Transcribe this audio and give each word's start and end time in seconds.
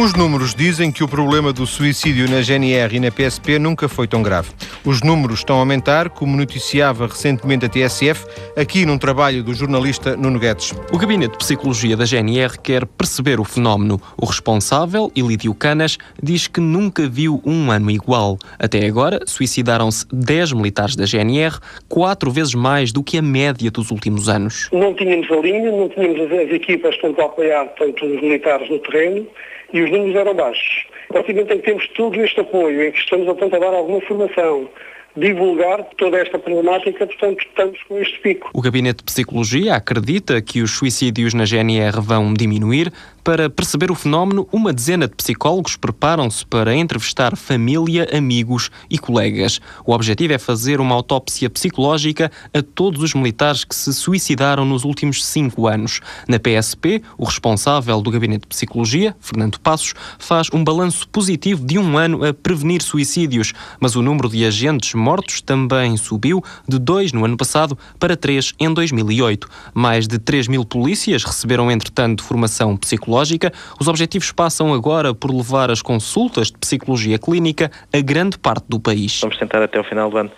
Os 0.00 0.14
números 0.14 0.54
dizem 0.54 0.90
que 0.90 1.04
o 1.04 1.08
problema 1.08 1.52
do 1.52 1.66
suicídio 1.66 2.26
na 2.26 2.40
GNR 2.40 2.96
e 2.96 3.00
na 3.00 3.10
PSP 3.10 3.58
nunca 3.58 3.86
foi 3.86 4.08
tão 4.08 4.22
grave. 4.22 4.48
Os 4.82 5.02
números 5.02 5.40
estão 5.40 5.56
a 5.56 5.58
aumentar, 5.58 6.08
como 6.08 6.38
noticiava 6.38 7.06
recentemente 7.06 7.66
a 7.66 7.68
TSF, 7.68 8.24
aqui 8.56 8.86
num 8.86 8.96
trabalho 8.96 9.42
do 9.42 9.52
jornalista 9.52 10.16
Nuno 10.16 10.38
Guedes. 10.38 10.72
O 10.90 10.96
Gabinete 10.96 11.32
de 11.32 11.36
Psicologia 11.36 11.98
da 11.98 12.06
GNR 12.06 12.58
quer 12.62 12.86
perceber 12.86 13.38
o 13.38 13.44
fenómeno. 13.44 14.00
O 14.16 14.24
responsável, 14.24 15.12
Ilídio 15.14 15.52
Canas, 15.52 15.98
diz 16.22 16.48
que 16.48 16.62
nunca 16.62 17.06
viu 17.06 17.42
um 17.44 17.70
ano 17.70 17.90
igual. 17.90 18.38
Até 18.58 18.86
agora, 18.86 19.20
suicidaram-se 19.26 20.06
10 20.10 20.54
militares 20.54 20.96
da 20.96 21.04
GNR, 21.04 21.58
quatro 21.90 22.30
vezes 22.30 22.54
mais 22.54 22.90
do 22.90 23.02
que 23.02 23.18
a 23.18 23.22
média 23.22 23.70
dos 23.70 23.90
últimos 23.90 24.30
anos. 24.30 24.70
Não 24.72 24.94
tínhamos 24.94 25.30
a 25.30 25.36
linha, 25.36 25.70
não 25.70 25.90
tínhamos 25.90 26.32
as 26.32 26.50
equipas 26.50 26.96
para 26.96 27.10
apoiar 27.26 27.66
tanto 27.78 28.06
os 28.06 28.22
militares 28.22 28.70
no 28.70 28.78
terreno, 28.78 29.26
e 29.72 29.82
os 29.82 29.90
números 29.90 30.16
eram 30.16 30.34
baixos. 30.34 30.86
A 31.10 31.14
partir 31.14 31.32
do 31.32 31.40
momento 31.40 31.52
em 31.54 31.58
que 31.58 31.64
temos 31.64 31.88
todo 31.88 32.20
este 32.20 32.40
apoio, 32.40 32.82
em 32.84 32.92
que 32.92 32.98
estamos 32.98 33.28
a 33.28 33.34
tentar 33.34 33.58
dar 33.58 33.74
alguma 33.74 34.00
formação, 34.02 34.68
divulgar 35.16 35.82
toda 35.96 36.18
esta 36.18 36.38
problemática, 36.38 37.06
portanto, 37.06 37.40
estamos 37.40 37.82
com 37.84 37.98
este 37.98 38.18
pico. 38.20 38.50
O 38.54 38.60
Gabinete 38.60 38.98
de 38.98 39.04
Psicologia 39.04 39.74
acredita 39.74 40.40
que 40.40 40.62
os 40.62 40.70
suicídios 40.70 41.34
na 41.34 41.44
GNR 41.44 42.00
vão 42.00 42.32
diminuir, 42.32 42.92
para 43.22 43.50
perceber 43.50 43.90
o 43.90 43.94
fenómeno, 43.94 44.48
uma 44.50 44.72
dezena 44.72 45.06
de 45.06 45.14
psicólogos 45.14 45.76
preparam-se 45.76 46.44
para 46.46 46.74
entrevistar 46.74 47.36
família, 47.36 48.08
amigos 48.16 48.70
e 48.88 48.98
colegas. 48.98 49.60
O 49.84 49.92
objetivo 49.92 50.32
é 50.32 50.38
fazer 50.38 50.80
uma 50.80 50.94
autópsia 50.94 51.50
psicológica 51.50 52.30
a 52.54 52.62
todos 52.62 53.02
os 53.02 53.14
militares 53.14 53.64
que 53.64 53.74
se 53.74 53.92
suicidaram 53.92 54.64
nos 54.64 54.84
últimos 54.84 55.24
cinco 55.24 55.66
anos. 55.66 56.00
Na 56.26 56.38
PSP, 56.38 57.02
o 57.18 57.24
responsável 57.24 58.00
do 58.00 58.10
Gabinete 58.10 58.42
de 58.42 58.48
Psicologia, 58.48 59.14
Fernando 59.20 59.60
Passos, 59.60 59.94
faz 60.18 60.48
um 60.52 60.64
balanço 60.64 61.08
positivo 61.08 61.64
de 61.64 61.78
um 61.78 61.98
ano 61.98 62.24
a 62.24 62.32
prevenir 62.32 62.82
suicídios, 62.82 63.52
mas 63.78 63.96
o 63.96 64.02
número 64.02 64.28
de 64.28 64.44
agentes 64.44 64.94
mortos 64.94 65.40
também 65.42 65.96
subiu 65.96 66.42
de 66.66 66.78
dois 66.78 67.12
no 67.12 67.24
ano 67.24 67.36
passado 67.36 67.76
para 67.98 68.16
três 68.16 68.54
em 68.58 68.72
2008. 68.72 69.48
Mais 69.74 70.08
de 70.08 70.18
3 70.18 70.48
mil 70.48 70.64
polícias 70.64 71.24
receberam, 71.24 71.70
entretanto, 71.70 72.24
formação 72.24 72.76
psicológica 72.76 73.09
psicológica, 73.10 73.52
os 73.80 73.88
objetivos 73.88 74.30
passam 74.30 74.72
agora 74.72 75.12
por 75.12 75.34
levar 75.34 75.70
as 75.70 75.82
consultas 75.82 76.48
de 76.48 76.58
psicologia 76.58 77.18
clínica 77.18 77.70
a 77.92 78.00
grande 78.00 78.38
parte 78.38 78.64
do 78.68 78.78
país. 78.78 79.20
Vamos 79.20 79.36
tentar 79.36 79.62
até 79.62 79.78
o 79.78 79.84
final 79.84 80.08
do 80.10 80.16
ano 80.16 80.30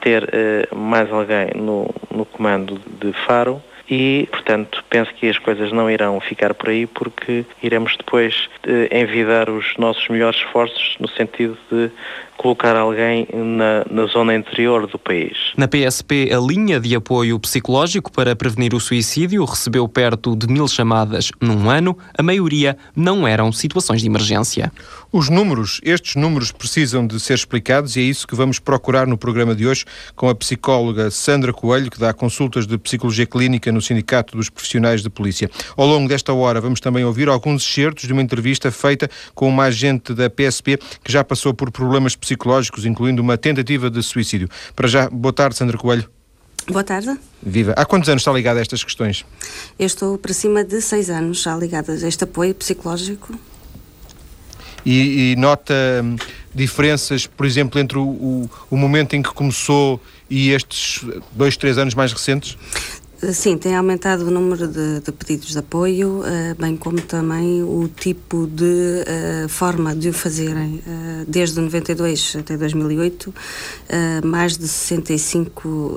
ter 0.00 0.24
uh, 0.24 0.76
mais 0.76 1.10
alguém 1.10 1.50
no, 1.56 1.92
no 2.10 2.24
comando 2.26 2.80
de 3.00 3.12
Faro 3.26 3.62
e, 3.90 4.28
portanto, 4.30 4.84
penso 4.90 5.12
que 5.14 5.28
as 5.28 5.38
coisas 5.38 5.72
não 5.72 5.90
irão 5.90 6.20
ficar 6.20 6.52
por 6.52 6.68
aí 6.68 6.86
porque 6.86 7.46
iremos 7.62 7.96
depois 7.96 8.48
eh, 8.66 9.00
envidar 9.00 9.48
os 9.48 9.74
nossos 9.78 10.06
melhores 10.08 10.38
esforços 10.40 10.94
no 11.00 11.08
sentido 11.08 11.56
de 11.72 11.90
colocar 12.38 12.76
alguém 12.76 13.28
na, 13.34 13.84
na 13.90 14.06
zona 14.06 14.34
interior 14.34 14.86
do 14.86 14.98
país. 14.98 15.52
Na 15.56 15.68
PSP, 15.68 16.30
a 16.32 16.38
linha 16.38 16.80
de 16.80 16.94
apoio 16.94 17.38
psicológico 17.38 18.10
para 18.10 18.34
prevenir 18.34 18.74
o 18.74 18.80
suicídio 18.80 19.44
recebeu 19.44 19.86
perto 19.88 20.34
de 20.34 20.46
mil 20.46 20.66
chamadas 20.68 21.30
num 21.40 21.68
ano. 21.68 21.98
A 22.16 22.22
maioria 22.22 22.78
não 22.96 23.26
eram 23.26 23.52
situações 23.52 24.00
de 24.00 24.06
emergência. 24.06 24.72
Os 25.10 25.28
números, 25.28 25.80
estes 25.82 26.16
números 26.16 26.52
precisam 26.52 27.06
de 27.06 27.18
ser 27.18 27.34
explicados 27.34 27.96
e 27.96 28.00
é 28.00 28.02
isso 28.02 28.26
que 28.26 28.34
vamos 28.34 28.58
procurar 28.58 29.06
no 29.06 29.18
programa 29.18 29.54
de 29.54 29.66
hoje 29.66 29.84
com 30.14 30.28
a 30.28 30.34
psicóloga 30.34 31.10
Sandra 31.10 31.52
Coelho, 31.52 31.90
que 31.90 31.98
dá 31.98 32.12
consultas 32.12 32.66
de 32.66 32.78
psicologia 32.78 33.26
clínica 33.26 33.72
no 33.72 33.80
Sindicato 33.80 34.36
dos 34.36 34.48
Profissionais 34.48 35.02
de 35.02 35.10
Polícia. 35.10 35.50
Ao 35.76 35.86
longo 35.86 36.08
desta 36.08 36.32
hora 36.32 36.60
vamos 36.60 36.78
também 36.78 37.04
ouvir 37.04 37.28
alguns 37.28 37.62
excertos 37.62 38.06
de 38.06 38.12
uma 38.12 38.22
entrevista 38.22 38.70
feita 38.70 39.10
com 39.34 39.48
uma 39.48 39.64
agente 39.64 40.14
da 40.14 40.30
PSP 40.30 40.78
que 41.02 41.10
já 41.10 41.24
passou 41.24 41.52
por 41.54 41.70
problemas 41.70 42.14
psicológicos, 42.14 42.27
incluindo 42.84 43.22
uma 43.22 43.38
tentativa 43.38 43.90
de 43.90 44.02
suicídio. 44.02 44.48
Para 44.74 44.88
já, 44.88 45.08
boa 45.08 45.32
tarde, 45.32 45.56
Sandra 45.56 45.78
Coelho. 45.78 46.08
Boa 46.68 46.84
tarde. 46.84 47.18
Viva. 47.42 47.72
Há 47.76 47.84
quantos 47.86 48.08
anos 48.08 48.20
está 48.20 48.32
ligada 48.32 48.58
a 48.58 48.62
estas 48.62 48.84
questões? 48.84 49.24
Eu 49.78 49.86
estou 49.86 50.18
para 50.18 50.34
cima 50.34 50.62
de 50.62 50.80
seis 50.82 51.08
anos 51.08 51.42
já 51.42 51.56
ligada 51.56 51.92
a 51.92 52.08
este 52.08 52.24
apoio 52.24 52.54
psicológico 52.54 53.32
e, 54.84 55.32
e 55.32 55.36
nota 55.36 55.74
hum, 56.04 56.16
diferenças, 56.54 57.26
por 57.26 57.46
exemplo, 57.46 57.80
entre 57.80 57.98
o, 57.98 58.02
o, 58.02 58.50
o 58.70 58.76
momento 58.76 59.14
em 59.14 59.22
que 59.22 59.30
começou 59.30 60.00
e 60.28 60.50
estes 60.50 61.04
dois, 61.32 61.56
três 61.56 61.78
anos 61.78 61.94
mais 61.94 62.12
recentes? 62.12 62.56
Sim, 63.20 63.58
tem 63.58 63.74
aumentado 63.74 64.28
o 64.28 64.30
número 64.30 64.68
de, 64.68 65.00
de 65.00 65.10
pedidos 65.10 65.48
de 65.48 65.58
apoio, 65.58 66.20
uh, 66.20 66.54
bem 66.56 66.76
como 66.76 67.00
também 67.00 67.64
o 67.64 67.88
tipo 67.88 68.46
de 68.46 68.62
uh, 68.64 69.48
forma 69.48 69.92
de 69.92 70.10
o 70.10 70.12
fazerem. 70.12 70.80
Uh, 70.86 71.24
desde 71.26 71.60
92 71.60 72.36
até 72.38 72.56
2008, 72.56 73.34
mais 74.24 74.56
de 74.56 74.68
65 74.68 75.96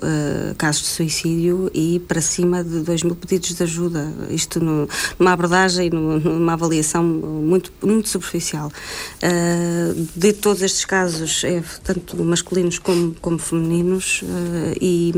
casos 0.58 0.82
de 0.82 0.88
suicídio 0.88 1.70
e 1.74 2.00
para 2.00 2.22
cima 2.22 2.64
de 2.64 2.80
2 2.80 3.04
mil 3.04 3.16
pedidos 3.16 3.54
de 3.54 3.64
ajuda. 3.64 4.12
Isto 4.30 4.60
no, 4.60 4.88
numa 5.20 5.34
abordagem 5.34 5.88
e 5.88 5.90
numa 5.90 6.54
avaliação 6.54 7.04
muito, 7.04 7.72
muito 7.82 8.10
superficial. 8.10 8.72
de 10.16 10.34
todos 10.34 10.62
estes 10.62 10.86
casos, 10.86 11.44
é 11.44 11.62
tanto 11.84 12.22
masculinos 12.24 12.80
como, 12.80 13.16
como 13.22 13.38
femininos, 13.38 14.24
e, 14.80 15.14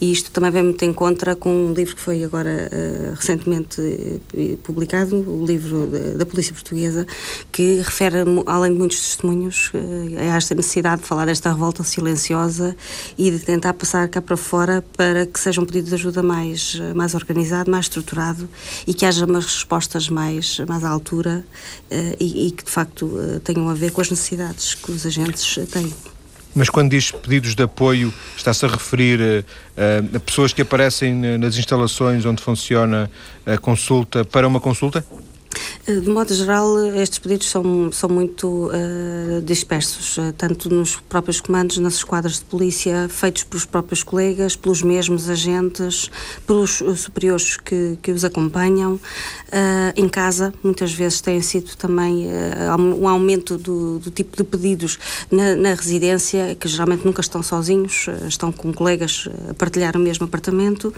e, 0.00 0.12
isto 0.12 0.30
também 0.30 0.50
vem 0.50 0.62
muito 0.64 0.84
em 0.84 0.92
contra 0.92 1.34
com 1.46 1.68
um 1.68 1.72
livro 1.72 1.94
que 1.94 2.02
foi 2.02 2.24
agora 2.24 2.68
uh, 2.72 3.14
recentemente 3.14 3.80
uh, 3.80 4.56
publicado, 4.64 5.14
o 5.14 5.46
livro 5.46 5.88
da 6.16 6.26
Polícia 6.26 6.52
Portuguesa, 6.52 7.06
que 7.52 7.76
refere, 7.76 8.16
além 8.46 8.72
de 8.72 8.78
muitos 8.80 9.00
testemunhos, 9.00 9.70
uh, 9.72 10.18
a 10.18 10.36
esta 10.36 10.56
necessidade 10.56 11.02
de 11.02 11.06
falar 11.06 11.26
desta 11.26 11.52
revolta 11.52 11.84
silenciosa 11.84 12.76
e 13.16 13.30
de 13.30 13.38
tentar 13.38 13.74
passar 13.74 14.08
cá 14.08 14.20
para 14.20 14.36
fora 14.36 14.84
para 14.96 15.24
que 15.24 15.38
seja 15.38 15.60
um 15.60 15.64
pedido 15.64 15.88
de 15.88 15.94
ajuda 15.94 16.20
mais, 16.20 16.80
mais 16.96 17.14
organizado, 17.14 17.70
mais 17.70 17.84
estruturado 17.84 18.48
e 18.84 18.92
que 18.92 19.06
haja 19.06 19.24
umas 19.24 19.44
respostas 19.44 20.08
mais, 20.08 20.58
mais 20.66 20.82
à 20.82 20.88
altura 20.88 21.44
e, 22.18 22.48
e, 22.48 22.50
que 22.50 22.64
de 22.64 22.70
facto 22.72 23.08
tenham 23.44 23.68
a 23.68 23.74
ver 23.74 23.92
com 23.92 24.00
as 24.00 24.10
necessidades 24.10 24.74
que 24.74 24.90
os 24.90 25.06
agentes 25.06 25.60
têm. 25.70 26.15
Mas 26.56 26.70
quando 26.70 26.90
diz 26.90 27.10
pedidos 27.10 27.54
de 27.54 27.62
apoio, 27.62 28.12
está-se 28.34 28.64
a 28.64 28.68
referir 28.68 29.20
uh, 29.20 30.16
a 30.16 30.20
pessoas 30.20 30.54
que 30.54 30.62
aparecem 30.62 31.12
nas 31.38 31.58
instalações 31.58 32.24
onde 32.24 32.42
funciona 32.42 33.10
a 33.44 33.58
consulta 33.58 34.24
para 34.24 34.48
uma 34.48 34.58
consulta? 34.58 35.04
Eh, 35.88 36.00
de 36.00 36.10
modo 36.10 36.34
geral, 36.34 36.84
estes 36.96 37.20
pedidos 37.20 37.48
são, 37.48 37.92
são 37.92 38.08
muito 38.08 38.68
uh, 38.72 39.40
dispersos, 39.42 40.18
uh, 40.18 40.32
tanto 40.36 40.68
nos 40.68 40.96
próprios 40.96 41.40
comandos, 41.40 41.78
nas 41.78 41.94
esquadras 41.94 42.40
de 42.40 42.44
polícia, 42.44 43.08
feitos 43.08 43.44
pelos 43.44 43.64
próprios 43.64 44.02
colegas, 44.02 44.56
pelos 44.56 44.82
mesmos 44.82 45.30
agentes, 45.30 46.10
pelos 46.44 46.82
superiores 46.96 47.56
que, 47.56 47.96
que 48.02 48.10
os 48.10 48.24
acompanham. 48.24 48.94
Uh, 48.94 49.92
em 49.94 50.08
casa, 50.08 50.52
muitas 50.60 50.92
vezes 50.92 51.20
tem 51.20 51.40
sido 51.40 51.76
também 51.76 52.26
um 52.98 53.06
aumento 53.06 53.56
do, 53.56 54.00
do, 54.00 54.10
tipo 54.10 54.36
de 54.36 54.42
pedidos 54.42 54.98
na, 55.30 55.54
na, 55.54 55.74
residência, 55.74 56.56
que 56.58 56.66
geralmente 56.66 57.04
nunca 57.04 57.20
estão 57.20 57.42
sozinhos, 57.42 58.06
estão 58.26 58.50
com 58.50 58.72
colegas 58.72 59.28
a 59.48 59.54
partilhar 59.54 59.96
o 59.96 60.00
mesmo 60.00 60.26
apartamento. 60.26 60.92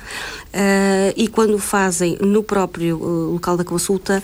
e 1.17 1.29
quando 1.29 1.59
fazem 1.59 2.17
no 2.21 2.43
próprio 2.43 2.97
local 3.33 3.57
da 3.57 3.65
consulta, 3.65 4.23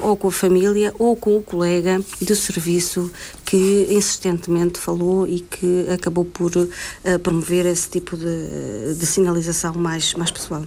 ou 0.00 0.16
com 0.16 0.28
a 0.28 0.32
família 0.32 0.94
ou 0.98 1.16
com 1.16 1.36
o 1.36 1.42
colega 1.42 2.00
de 2.20 2.36
serviço 2.36 3.10
que 3.44 3.86
insistentemente 3.90 4.78
falou 4.78 5.26
e 5.26 5.40
que 5.40 5.86
acabou 5.90 6.24
por 6.24 6.50
uh, 6.56 7.18
promover 7.22 7.66
esse 7.66 7.88
tipo 7.88 8.16
de, 8.16 8.94
de 8.94 9.06
sinalização 9.06 9.74
mais, 9.74 10.14
mais 10.14 10.30
pessoal. 10.30 10.64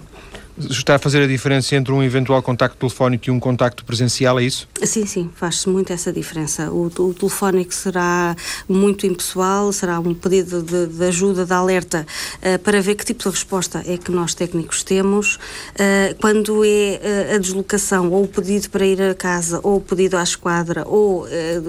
Está 0.68 0.96
a 0.96 0.98
fazer 0.98 1.22
a 1.22 1.26
diferença 1.26 1.76
entre 1.76 1.92
um 1.92 2.02
eventual 2.02 2.42
contacto 2.42 2.76
telefónico 2.76 3.28
e 3.28 3.30
um 3.30 3.38
contacto 3.38 3.84
presencial, 3.84 4.40
é 4.40 4.44
isso? 4.44 4.68
Sim, 4.82 5.06
sim, 5.06 5.30
faz-se 5.34 5.68
muito 5.68 5.92
essa 5.92 6.12
diferença. 6.12 6.70
O, 6.72 6.86
o, 6.86 7.14
telefónico 7.14 7.72
será 7.72 8.34
muito 8.68 9.06
impessoal, 9.06 9.72
será 9.72 10.00
um 10.00 10.14
pedido 10.14 10.62
de, 10.62 10.86
de 10.86 11.04
ajuda, 11.04 11.46
de 11.46 11.52
alerta, 11.52 12.04
uh, 12.42 12.58
para 12.58 12.80
ver 12.80 12.96
que 12.96 13.04
tipo 13.04 13.22
de 13.22 13.30
resposta 13.30 13.84
é 13.86 13.96
que 13.96 14.10
nós 14.10 14.34
técnicos 14.34 14.82
temos. 14.82 15.36
Uh, 15.36 16.16
quando 16.20 16.64
é 16.64 17.30
uh, 17.30 17.34
a 17.36 17.38
deslocação, 17.38 18.10
ou 18.10 18.24
o 18.24 18.28
pedido 18.28 18.68
para 18.68 18.84
ir 18.84 19.00
a 19.00 19.14
casa, 19.14 19.60
ou 19.62 19.76
o 19.76 19.80
pedido 19.80 20.16
à 20.16 20.22
esquadra, 20.22 20.82
ou 20.86 21.26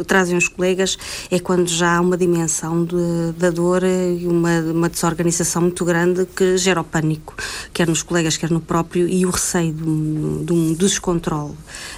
trazem 0.07 0.35
os 0.35 0.47
colegas, 0.47 0.97
é 1.29 1.39
quando 1.39 1.67
já 1.67 1.97
há 1.97 2.01
uma 2.01 2.17
dimensão 2.17 2.83
de, 2.83 3.33
da 3.37 3.49
dor 3.49 3.83
e 3.83 4.25
uma, 4.25 4.59
uma 4.61 4.89
desorganização 4.89 5.63
muito 5.63 5.85
grande 5.85 6.25
que 6.25 6.57
gera 6.57 6.81
o 6.81 6.83
pânico, 6.83 7.35
quer 7.71 7.87
nos 7.87 8.01
colegas, 8.01 8.37
quer 8.37 8.49
no 8.49 8.59
próprio 8.59 8.78
próprio 8.79 9.07
e 9.07 9.25
o 9.25 9.29
receio 9.29 9.73
de 9.73 9.83
um, 9.83 10.45
de 10.45 10.53
um 10.53 10.73
descontrole, 10.73 11.53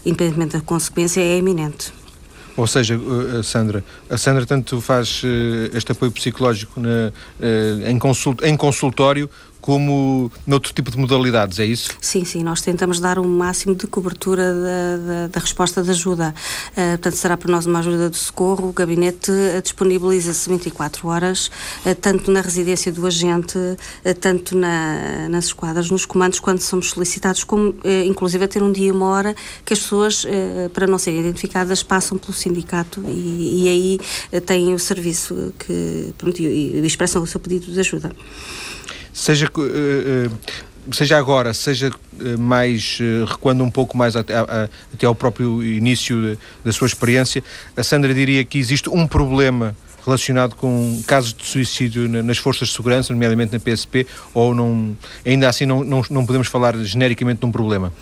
independentemente 0.05 0.53
da 0.53 0.61
consequência, 0.61 1.21
é 1.21 1.37
iminente. 1.37 1.93
Ou 2.57 2.67
seja, 2.67 2.95
a 2.95 3.39
eh, 3.39 3.43
Sandra, 3.43 3.83
a 4.09 4.17
Sandra 4.17 4.45
tanto 4.45 4.81
faz 4.81 5.23
uh, 5.23 5.75
este 5.75 5.93
apoio 5.93 6.11
psicológico 6.11 6.81
na, 6.81 7.11
em, 7.87 7.97
em 8.49 8.57
consultório 8.57 9.29
como 9.61 10.31
noutro 10.45 10.73
tipo 10.73 10.89
de 10.89 10.97
modalidades, 10.97 11.59
é 11.59 11.65
isso? 11.65 11.91
Sim, 12.01 12.25
sim, 12.25 12.43
nós 12.43 12.61
tentamos 12.61 12.99
dar 12.99 13.19
um 13.19 13.27
máximo 13.27 13.75
de 13.75 13.85
cobertura 13.85 14.53
da, 14.53 14.97
da, 14.97 15.27
da 15.27 15.39
resposta 15.39 15.83
de 15.83 15.91
ajuda. 15.91 16.33
Uh, 16.71 16.97
portanto, 16.97 17.15
será 17.15 17.37
para 17.37 17.51
nós 17.51 17.67
uma 17.67 17.79
ajuda 17.79 18.09
de 18.09 18.17
socorro. 18.17 18.69
O 18.69 18.73
gabinete 18.73 19.31
uh, 19.31 19.61
disponibiliza-se 19.61 20.49
24 20.49 21.07
horas, 21.07 21.51
uh, 21.85 21.93
tanto 21.93 22.31
na 22.31 22.41
residência 22.41 22.91
do 22.91 23.05
agente, 23.05 23.57
tanto 24.19 24.57
na, 24.57 25.29
nas 25.29 25.45
esquadras, 25.45 25.91
nos 25.91 26.05
comandos, 26.05 26.39
quando 26.39 26.59
somos 26.59 26.89
solicitados, 26.89 27.43
como 27.43 27.75
inclusive 28.05 28.43
a 28.43 28.47
ter 28.47 28.63
um 28.63 28.71
dia 28.71 28.87
e 28.87 28.91
uma 28.91 29.07
hora 29.07 29.35
que 29.63 29.73
as 29.73 29.79
pessoas, 29.79 30.25
para 30.73 30.87
não 30.87 30.97
serem 30.97 31.19
identificadas, 31.19 31.83
passam 31.83 32.17
pelo 32.17 32.33
sindicato 32.33 33.03
e, 33.07 33.63
e 33.63 33.69
aí 34.31 34.41
têm 34.41 34.73
o 34.73 34.79
serviço 34.79 35.53
que, 35.59 36.13
pronto, 36.17 36.41
e, 36.41 36.79
e 36.79 36.85
expressam 36.85 37.21
o 37.21 37.27
seu 37.27 37.39
pedido 37.39 37.71
de 37.71 37.79
ajuda. 37.79 38.11
Seja 39.13 39.49
seja 40.91 41.17
agora, 41.17 41.53
seja 41.53 41.91
eh, 42.19 42.37
mais 42.37 42.97
eh, 42.99 43.25
recuando 43.27 43.63
um 43.63 43.69
pouco 43.69 43.95
mais 43.95 44.15
até, 44.15 44.33
até 44.35 45.05
ao 45.05 45.13
próprio 45.13 45.63
início 45.63 46.37
da 46.65 46.71
sua 46.71 46.87
experiência, 46.87 47.43
a 47.77 47.83
Sandra 47.83 48.13
diria 48.13 48.43
que 48.43 48.57
existe 48.57 48.89
um 48.89 49.05
problema 49.05 49.75
relacionado 50.03 50.55
com 50.55 51.01
casos 51.05 51.33
de 51.33 51.45
suicídio 51.45 52.09
nas 52.09 52.37
forças 52.37 52.69
de 52.69 52.73
segurança, 52.73 53.13
nomeadamente 53.13 53.53
na 53.53 53.59
PSP, 53.59 54.07
ou 54.33 54.55
não, 54.55 54.97
ainda 55.23 55.47
assim 55.47 55.65
não, 55.65 55.83
não, 55.83 56.03
não 56.09 56.25
podemos 56.25 56.47
falar 56.47 56.75
genericamente 56.77 57.39
de 57.39 57.45
um 57.45 57.51
problema? 57.51 57.93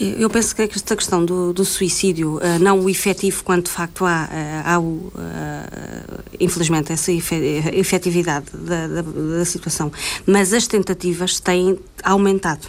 Eu 0.00 0.28
penso 0.28 0.56
que 0.56 0.62
esta 0.62 0.96
questão 0.96 1.24
do, 1.24 1.52
do 1.52 1.64
suicídio, 1.64 2.38
uh, 2.38 2.58
não 2.60 2.80
o 2.80 2.90
efetivo, 2.90 3.44
quando 3.44 3.64
de 3.64 3.70
facto 3.70 4.04
há, 4.04 4.24
uh, 4.24 4.68
há 4.68 4.78
o, 4.80 4.82
uh, 4.82 5.12
infelizmente, 6.40 6.92
essa 6.92 7.12
efetividade 7.12 8.46
da, 8.52 8.88
da, 8.88 9.02
da 9.02 9.44
situação, 9.44 9.92
mas 10.26 10.52
as 10.52 10.66
tentativas 10.66 11.38
têm 11.38 11.78
aumentado 12.02 12.66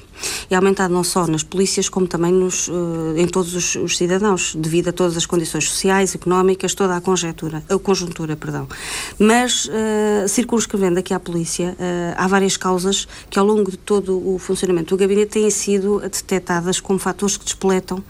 e 0.50 0.56
aumentado 0.56 0.94
não 0.94 1.03
só 1.03 1.27
nas 1.27 1.44
polícias, 1.44 1.89
como 1.89 2.07
também 2.07 2.31
nos, 2.31 2.67
uh, 2.67 3.13
em 3.15 3.27
todos 3.27 3.53
os, 3.53 3.75
os, 3.75 3.97
cidadãos, 3.97 4.56
devido 4.56 4.89
a 4.89 4.91
todas 4.91 5.17
as 5.17 5.25
condições 5.25 5.67
sociais, 5.69 6.15
económicas, 6.15 6.73
toda 6.73 6.95
a 6.95 7.01
conjectura, 7.01 7.63
a 7.69 7.77
conjuntura, 7.77 8.35
perdão. 8.35 8.67
Mas, 9.19 9.65
uh, 9.65 10.27
circunscrevendo 10.27 11.00
aqui 11.00 11.13
à 11.13 11.19
polícia, 11.19 11.75
uh, 11.79 12.15
há 12.17 12.27
várias 12.27 12.57
causas 12.57 13.07
que 13.29 13.39
ao 13.39 13.45
longo 13.45 13.71
de 13.71 13.77
todo 13.77 14.21
o 14.27 14.38
funcionamento 14.38 14.95
do 14.95 15.00
gabinete 15.00 15.31
têm 15.31 15.50
sido 15.50 16.00
detectadas 16.00 16.79
como 16.79 17.00
fatores 17.00 17.38
que 17.38 17.45
despoletam 17.45 18.03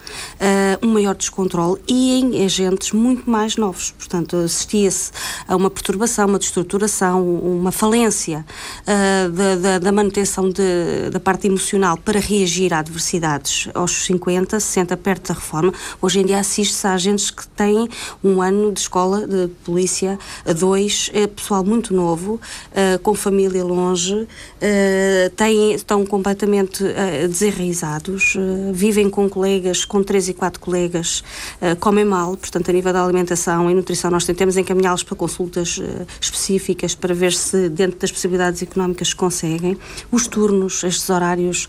um 0.82 0.88
maior 0.88 1.14
descontrole 1.14 1.80
e 1.88 2.20
em 2.20 2.44
agentes 2.44 2.92
muito 2.92 3.28
mais 3.28 3.56
novos. 3.56 3.92
Portanto, 3.92 4.36
assistia-se 4.36 5.10
a 5.46 5.56
uma 5.56 5.70
perturbação, 5.70 6.26
uma 6.26 6.38
destruturação, 6.38 7.26
uma 7.26 7.72
falência 7.72 8.44
da, 8.84 9.56
da, 9.56 9.78
da, 9.78 9.92
manutenção 9.92 10.50
de, 10.50 11.10
da 11.10 11.20
parte 11.20 11.46
emocional 11.46 11.95
para 12.04 12.20
reagir 12.20 12.72
a 12.72 12.78
adversidades 12.78 13.68
aos 13.74 14.06
50, 14.06 14.58
60, 14.58 14.96
perto 14.96 15.28
da 15.28 15.34
reforma. 15.34 15.72
Hoje 16.00 16.20
em 16.20 16.26
dia 16.26 16.38
assiste-se 16.38 16.86
a 16.86 16.94
agentes 16.94 17.30
que 17.30 17.46
têm 17.48 17.88
um 18.22 18.42
ano 18.42 18.72
de 18.72 18.80
escola 18.80 19.26
de 19.26 19.48
polícia, 19.64 20.18
dois, 20.58 21.10
é 21.12 21.26
pessoal 21.26 21.64
muito 21.64 21.94
novo, 21.94 22.34
uh, 22.34 22.98
com 23.02 23.14
família 23.14 23.64
longe, 23.64 24.14
uh, 24.14 25.30
têm, 25.36 25.74
estão 25.74 26.04
completamente 26.04 26.82
uh, 26.82 27.28
desenraizados, 27.28 28.36
vivem 28.72 29.08
com 29.10 29.28
colegas, 29.28 29.84
com 29.84 30.02
três 30.02 30.28
e 30.28 30.34
quatro 30.34 30.60
colegas, 30.60 31.22
comem 31.80 32.04
mal, 32.04 32.36
portanto, 32.36 32.70
a 32.70 32.72
nível 32.72 32.92
da 32.92 33.02
alimentação 33.02 33.70
e 33.70 33.74
nutrição, 33.74 34.10
nós 34.10 34.24
tentamos 34.24 34.56
encaminhá-los 34.56 35.02
para 35.02 35.16
consultas 35.16 35.80
específicas 36.20 36.94
para 36.94 37.14
ver 37.14 37.32
se, 37.32 37.68
dentro 37.68 37.98
das 37.98 38.10
possibilidades 38.10 38.62
económicas, 38.62 39.14
conseguem. 39.14 39.78
Os 40.10 40.26
turnos, 40.26 40.82
estes 40.84 41.08
horários 41.10 41.68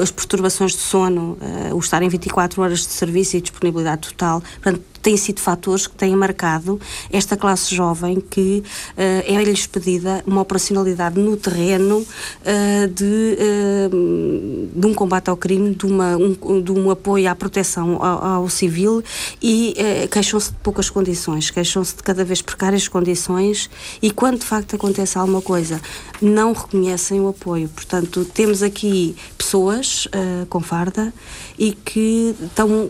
as 0.00 0.10
perturbações 0.10 0.72
de 0.72 0.78
sono, 0.78 1.38
uh, 1.40 1.74
o 1.74 1.78
estar 1.78 2.02
em 2.02 2.08
24 2.08 2.62
horas 2.62 2.80
de 2.80 2.86
serviço 2.86 3.36
e 3.36 3.40
disponibilidade 3.40 4.08
total. 4.08 4.42
Portanto, 4.62 4.82
têm 5.04 5.18
sido 5.18 5.38
fatores 5.38 5.86
que 5.86 5.94
têm 5.94 6.16
marcado 6.16 6.80
esta 7.12 7.36
classe 7.36 7.74
jovem 7.74 8.20
que 8.20 8.64
uh, 8.96 9.32
é-lhes 9.32 9.66
pedida 9.66 10.24
uma 10.26 10.40
operacionalidade 10.40 11.20
no 11.20 11.36
terreno 11.36 11.98
uh, 11.98 12.88
de, 12.88 13.38
uh, 13.38 14.70
de, 14.74 14.86
um 14.86 14.94
combate 14.94 15.28
ao 15.28 15.36
crime, 15.36 15.74
de, 15.74 15.84
uma, 15.84 16.16
um, 16.16 16.62
de 16.62 16.72
um 16.72 16.90
apoio 16.90 17.30
à 17.30 17.34
proteção 17.34 18.02
ao, 18.02 18.24
ao 18.24 18.48
civil 18.48 19.04
e 19.42 19.76
queixam-se 20.10 20.50
de 20.50 20.56
poucas 20.62 20.88
condições, 20.88 21.50
queixam-se 21.50 21.96
de 21.96 22.02
cada 22.02 22.24
vez 22.24 22.40
precárias 22.40 22.88
condições 22.88 23.68
e 24.00 24.10
quando 24.10 24.38
de 24.38 24.46
facto 24.46 24.74
acontece 24.74 25.18
alguma 25.18 25.42
coisa 25.42 25.80
não 26.22 26.52
reconhecem 26.52 27.20
o 27.20 27.28
apoio. 27.28 27.68
Portanto, 27.68 28.24
temos 28.24 28.62
aqui 28.62 29.14
pessoas 29.36 30.08
com 30.48 30.60
farda 30.60 31.12
e 31.58 31.72
que 31.72 32.34
estão, 32.40 32.88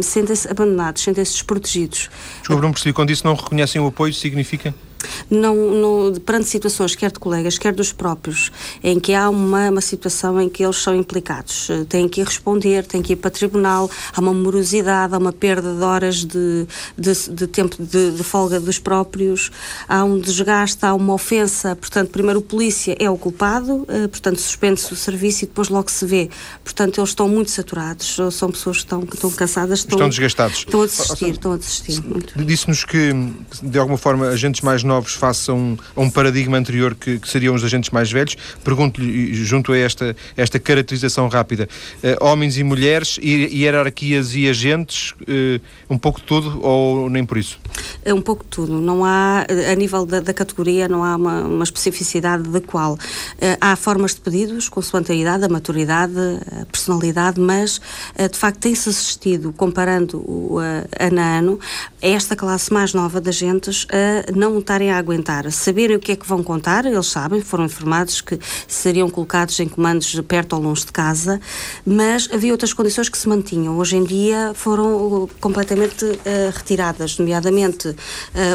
sentem-se 0.00 0.48
abandonados, 0.48 1.02
sentem-se 1.12 1.32
desprotegidos. 1.32 2.10
Desculpa, 2.38 2.62
não 2.62 2.72
percebi. 2.72 2.92
Quando 2.92 3.08
disse 3.08 3.24
não 3.24 3.34
reconhecem 3.34 3.80
o 3.80 3.86
apoio, 3.86 4.12
significa? 4.12 4.74
Não, 5.30 5.54
não, 5.54 6.14
perante 6.20 6.48
situações, 6.48 6.94
quer 6.94 7.10
de 7.10 7.18
colegas, 7.18 7.58
quer 7.58 7.72
dos 7.72 7.92
próprios, 7.92 8.50
em 8.82 8.98
que 8.98 9.14
há 9.14 9.28
uma, 9.28 9.70
uma 9.70 9.80
situação 9.80 10.40
em 10.40 10.48
que 10.48 10.64
eles 10.64 10.76
são 10.76 10.94
implicados, 10.94 11.68
eh, 11.70 11.84
têm 11.88 12.08
que 12.08 12.20
ir 12.20 12.24
responder, 12.24 12.84
têm 12.86 13.02
que 13.02 13.14
ir 13.14 13.16
para 13.16 13.30
tribunal, 13.30 13.90
há 14.14 14.20
uma 14.20 14.32
morosidade, 14.32 15.14
há 15.14 15.18
uma 15.18 15.32
perda 15.32 15.74
de 15.74 15.82
horas 15.82 16.24
de, 16.24 16.66
de, 16.96 17.12
de 17.30 17.46
tempo 17.46 17.76
de, 17.82 18.12
de, 18.12 18.22
folga 18.22 18.60
dos 18.60 18.78
próprios, 18.78 19.50
há 19.88 20.04
um 20.04 20.18
desgaste, 20.18 20.84
há 20.84 20.94
uma 20.94 21.14
ofensa, 21.14 21.74
portanto, 21.76 22.10
primeiro 22.10 22.40
o 22.40 22.42
polícia 22.42 22.96
é 22.98 23.10
o 23.10 23.16
culpado, 23.16 23.84
eh, 23.88 24.08
portanto, 24.08 24.40
suspende-se 24.40 24.92
o 24.92 24.96
serviço 24.96 25.44
e 25.44 25.46
depois 25.46 25.68
logo 25.68 25.90
se 25.90 26.04
vê. 26.06 26.30
Portanto, 26.62 27.00
eles 27.00 27.10
estão 27.10 27.28
muito 27.28 27.50
saturados, 27.50 28.18
são 28.32 28.50
pessoas 28.50 28.78
que 28.78 28.82
estão, 28.84 29.02
que 29.02 29.14
estão 29.14 29.30
cansadas, 29.30 29.80
estão, 29.80 29.96
estão 29.96 30.08
desgastados. 30.08 30.58
Estão 30.58 30.82
a 30.82 30.86
desistir, 30.86 31.30
estão 31.30 31.52
a 31.52 31.56
desistir. 31.56 32.02
Disse-nos 32.36 32.84
que, 32.84 33.12
de 33.62 33.78
alguma 33.78 33.98
forma, 33.98 34.28
agentes 34.28 34.60
mais 34.60 34.82
novos 34.82 34.91
façam 35.00 35.78
a 35.94 36.00
um 36.00 36.10
paradigma 36.10 36.58
anterior 36.58 36.94
que, 36.94 37.18
que 37.18 37.28
seriam 37.28 37.54
os 37.54 37.64
agentes 37.64 37.90
mais 37.90 38.10
velhos. 38.10 38.36
Pergunto-lhe, 38.64 39.34
junto 39.34 39.72
a 39.72 39.78
esta, 39.78 40.16
esta 40.36 40.58
caracterização 40.58 41.28
rápida, 41.28 41.68
uh, 42.02 42.24
homens 42.24 42.58
e 42.58 42.64
mulheres, 42.64 43.18
hierarquias 43.22 44.34
e 44.34 44.48
agentes, 44.48 45.12
uh, 45.22 45.60
um 45.88 45.98
pouco 45.98 46.20
de 46.20 46.26
tudo 46.26 46.60
ou 46.62 47.08
nem 47.08 47.24
por 47.24 47.38
isso? 47.38 47.58
É 48.04 48.12
um 48.12 48.20
pouco 48.20 48.44
de 48.44 48.50
tudo. 48.50 48.80
Não 48.80 49.04
há, 49.04 49.46
a 49.70 49.74
nível 49.74 50.04
da, 50.04 50.20
da 50.20 50.34
categoria, 50.34 50.88
não 50.88 51.04
há 51.04 51.16
uma, 51.16 51.42
uma 51.42 51.64
especificidade 51.64 52.48
de 52.48 52.60
qual. 52.60 52.94
Uh, 52.94 53.56
há 53.60 53.76
formas 53.76 54.14
de 54.14 54.20
pedidos, 54.20 54.68
consoante 54.68 55.12
a 55.12 55.14
idade, 55.14 55.44
a 55.44 55.48
maturidade, 55.48 56.12
a 56.60 56.66
personalidade, 56.66 57.40
mas 57.40 57.80
de 58.30 58.38
facto 58.38 58.58
tem-se 58.60 58.88
assistido, 58.88 59.52
comparando 59.52 60.18
o, 60.18 60.58
ano 60.58 61.20
a 61.20 61.38
ano, 61.38 61.60
esta 62.00 62.34
classe 62.34 62.72
mais 62.72 62.94
nova 62.94 63.20
de 63.20 63.28
agentes 63.28 63.86
a 63.90 64.32
não 64.32 64.58
estarem 64.58 64.81
estarem 64.82 64.90
a 64.90 64.98
aguentar, 64.98 65.50
saberem 65.52 65.96
o 65.96 66.00
que 66.00 66.12
é 66.12 66.16
que 66.16 66.26
vão 66.26 66.42
contar, 66.42 66.84
eles 66.84 67.06
sabem, 67.06 67.40
foram 67.40 67.64
informados 67.64 68.20
que 68.20 68.38
seriam 68.66 69.08
colocados 69.08 69.58
em 69.60 69.68
comandos 69.68 70.20
perto 70.26 70.54
ou 70.54 70.62
longe 70.62 70.84
de 70.86 70.92
casa, 70.92 71.40
mas 71.86 72.28
havia 72.32 72.52
outras 72.52 72.72
condições 72.72 73.08
que 73.08 73.16
se 73.16 73.28
mantinham. 73.28 73.78
Hoje 73.78 73.96
em 73.96 74.04
dia 74.04 74.52
foram 74.54 74.96
uh, 74.96 75.30
completamente 75.40 76.04
uh, 76.04 76.18
retiradas, 76.52 77.18
nomeadamente 77.18 77.88
uh, 77.88 77.96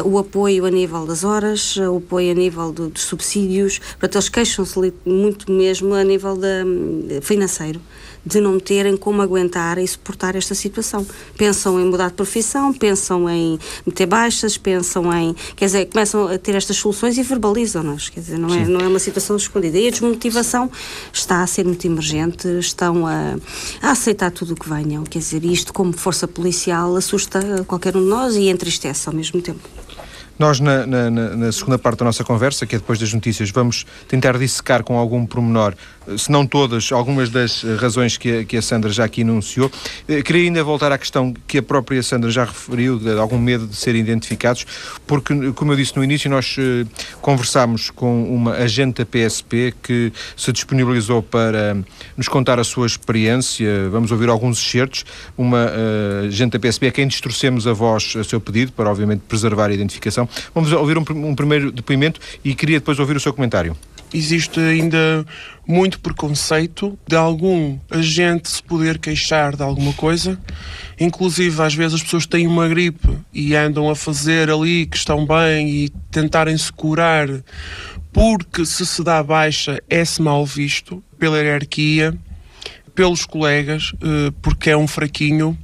o 0.04 0.18
apoio 0.18 0.66
a 0.66 0.70
nível 0.70 1.06
das 1.06 1.24
horas, 1.24 1.76
uh, 1.76 1.90
o 1.90 1.98
apoio 1.98 2.32
a 2.32 2.34
nível 2.34 2.72
do, 2.72 2.88
dos 2.88 3.02
subsídios, 3.02 3.78
portanto 3.78 4.16
eles 4.16 4.28
queixam-se 4.28 4.92
muito 5.04 5.50
mesmo 5.50 5.94
a 5.94 6.04
nível 6.04 6.36
da, 6.36 6.64
um, 6.64 7.20
financeiro 7.22 7.80
de 8.24 8.40
não 8.40 8.58
terem 8.58 8.96
como 8.96 9.22
aguentar 9.22 9.78
e 9.78 9.86
suportar 9.86 10.36
esta 10.36 10.54
situação. 10.54 11.06
Pensam 11.36 11.80
em 11.80 11.84
mudar 11.84 12.08
de 12.08 12.14
profissão, 12.14 12.72
pensam 12.72 13.28
em 13.28 13.58
meter 13.86 14.06
baixas, 14.06 14.56
pensam 14.56 15.12
em. 15.12 15.34
Quer 15.56 15.66
dizer, 15.66 15.86
começam 15.86 16.28
a 16.28 16.38
ter 16.38 16.54
estas 16.54 16.76
soluções 16.76 17.16
e 17.18 17.22
verbalizam-nas. 17.22 18.08
Quer 18.08 18.20
dizer, 18.20 18.38
não 18.38 18.54
é, 18.54 18.66
não 18.66 18.80
é 18.80 18.88
uma 18.88 18.98
situação 18.98 19.36
escondida. 19.36 19.78
E 19.78 19.88
a 19.88 19.90
desmotivação 19.90 20.70
está 21.12 21.42
a 21.42 21.46
ser 21.46 21.64
muito 21.64 21.86
emergente, 21.86 22.48
estão 22.58 23.06
a, 23.06 23.36
a 23.82 23.90
aceitar 23.90 24.30
tudo 24.30 24.52
o 24.52 24.56
que 24.56 24.68
venham. 24.68 25.04
Quer 25.04 25.18
dizer, 25.20 25.44
isto, 25.44 25.72
como 25.72 25.92
força 25.92 26.28
policial, 26.28 26.96
assusta 26.96 27.64
qualquer 27.66 27.96
um 27.96 28.02
de 28.02 28.08
nós 28.08 28.34
e 28.36 28.48
entristece 28.48 29.08
ao 29.08 29.14
mesmo 29.14 29.40
tempo. 29.40 29.60
Nós, 30.38 30.60
na, 30.60 30.86
na, 30.86 31.10
na, 31.10 31.52
segunda 31.52 31.78
parte 31.78 31.98
da 31.98 32.04
nossa 32.04 32.22
conversa, 32.22 32.66
que 32.66 32.76
é 32.76 32.78
depois 32.78 32.98
das 32.98 33.12
notícias, 33.12 33.50
vamos 33.50 33.84
tentar 34.06 34.38
dissecar 34.38 34.84
com 34.84 34.96
algum 34.96 35.26
pormenor 35.26 35.74
se 36.16 36.30
não 36.30 36.46
todas, 36.46 36.90
algumas 36.92 37.28
das 37.28 37.62
razões 37.78 38.16
que 38.16 38.38
a, 38.38 38.44
que 38.44 38.56
a 38.56 38.62
Sandra 38.62 38.90
já 38.90 39.04
aqui 39.04 39.20
enunciou. 39.20 39.70
Eh, 40.08 40.22
queria 40.22 40.44
ainda 40.44 40.64
voltar 40.64 40.90
à 40.90 40.96
questão 40.96 41.34
que 41.46 41.58
a 41.58 41.62
própria 41.62 42.02
Sandra 42.02 42.30
já 42.30 42.44
referiu, 42.44 42.98
de 42.98 43.10
algum 43.18 43.38
medo 43.38 43.66
de 43.66 43.76
serem 43.76 44.00
identificados, 44.00 44.64
porque, 45.06 45.52
como 45.52 45.72
eu 45.72 45.76
disse 45.76 45.96
no 45.96 46.04
início, 46.04 46.30
nós 46.30 46.56
conversámos 47.20 47.90
com 47.90 48.24
uma 48.34 48.52
agente 48.52 49.04
da 49.04 49.06
PSP 49.06 49.74
que 49.82 50.12
se 50.36 50.52
disponibilizou 50.52 51.22
para 51.22 51.76
nos 52.16 52.28
contar 52.28 52.58
a 52.58 52.64
sua 52.64 52.86
experiência. 52.86 53.88
Vamos 53.90 54.10
ouvir 54.10 54.28
alguns 54.28 54.58
excertos. 54.58 55.04
Uma 55.36 55.70
agente 56.26 56.58
da 56.58 56.68
PSP 56.68 56.86
a 56.86 56.90
quem 56.92 57.06
distorcemos 57.06 57.66
a 57.66 57.72
voz 57.72 58.14
a 58.18 58.24
seu 58.24 58.40
pedido, 58.40 58.72
para 58.72 58.90
obviamente 58.90 59.22
preservar 59.28 59.66
a 59.66 59.74
identificação. 59.74 60.27
Vamos 60.54 60.72
ouvir 60.72 60.98
um, 60.98 61.04
um 61.10 61.34
primeiro 61.34 61.72
depoimento 61.72 62.20
e 62.44 62.54
queria 62.54 62.78
depois 62.78 62.98
ouvir 62.98 63.16
o 63.16 63.20
seu 63.20 63.32
comentário. 63.32 63.76
existe 64.12 64.58
ainda 64.58 65.24
muito 65.66 66.00
preconceito 66.00 66.98
de 67.06 67.14
algum 67.14 67.78
agente 67.90 68.48
se 68.48 68.62
poder 68.62 68.98
queixar 68.98 69.54
de 69.54 69.62
alguma 69.62 69.92
coisa. 69.92 70.38
Inclusive, 70.98 71.62
às 71.62 71.74
vezes 71.74 71.94
as 71.94 72.02
pessoas 72.02 72.26
têm 72.26 72.46
uma 72.46 72.66
gripe 72.68 73.18
e 73.32 73.54
andam 73.54 73.90
a 73.90 73.94
fazer 73.94 74.50
ali 74.50 74.86
que 74.86 74.96
estão 74.96 75.26
bem 75.26 75.68
e 75.68 75.88
tentarem 76.10 76.56
se 76.56 76.72
curar 76.72 77.28
porque 78.12 78.64
se 78.64 78.84
se 78.86 79.02
dá 79.04 79.22
baixa 79.22 79.80
é-se 79.88 80.20
mal 80.20 80.44
visto 80.44 81.02
pela 81.18 81.38
hierarquia, 81.38 82.16
pelos 82.94 83.24
colegas, 83.24 83.92
eh, 84.00 84.32
porque 84.42 84.70
é 84.70 84.76
um 84.76 84.88
fraquinho 84.88 85.56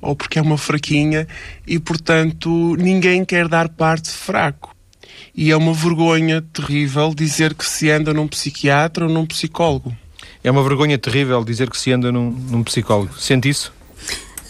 ou 0.00 0.14
porque 0.14 0.38
é 0.38 0.42
uma 0.42 0.58
fraquinha 0.58 1.26
e, 1.66 1.78
portanto, 1.78 2.76
ninguém 2.76 3.24
quer 3.24 3.48
dar 3.48 3.68
parte 3.68 4.10
fraco. 4.10 4.74
E 5.34 5.50
é 5.50 5.56
uma 5.56 5.72
vergonha 5.72 6.42
terrível 6.42 7.14
dizer 7.14 7.54
que 7.54 7.64
se 7.64 7.90
anda 7.90 8.12
num 8.12 8.26
psiquiatra 8.26 9.06
ou 9.06 9.10
num 9.10 9.26
psicólogo. 9.26 9.96
É 10.42 10.50
uma 10.50 10.62
vergonha 10.62 10.98
terrível 10.98 11.44
dizer 11.44 11.70
que 11.70 11.78
se 11.78 11.92
anda 11.92 12.10
num, 12.10 12.30
num 12.30 12.62
psicólogo. 12.62 13.18
Sente 13.18 13.48
isso? 13.48 13.72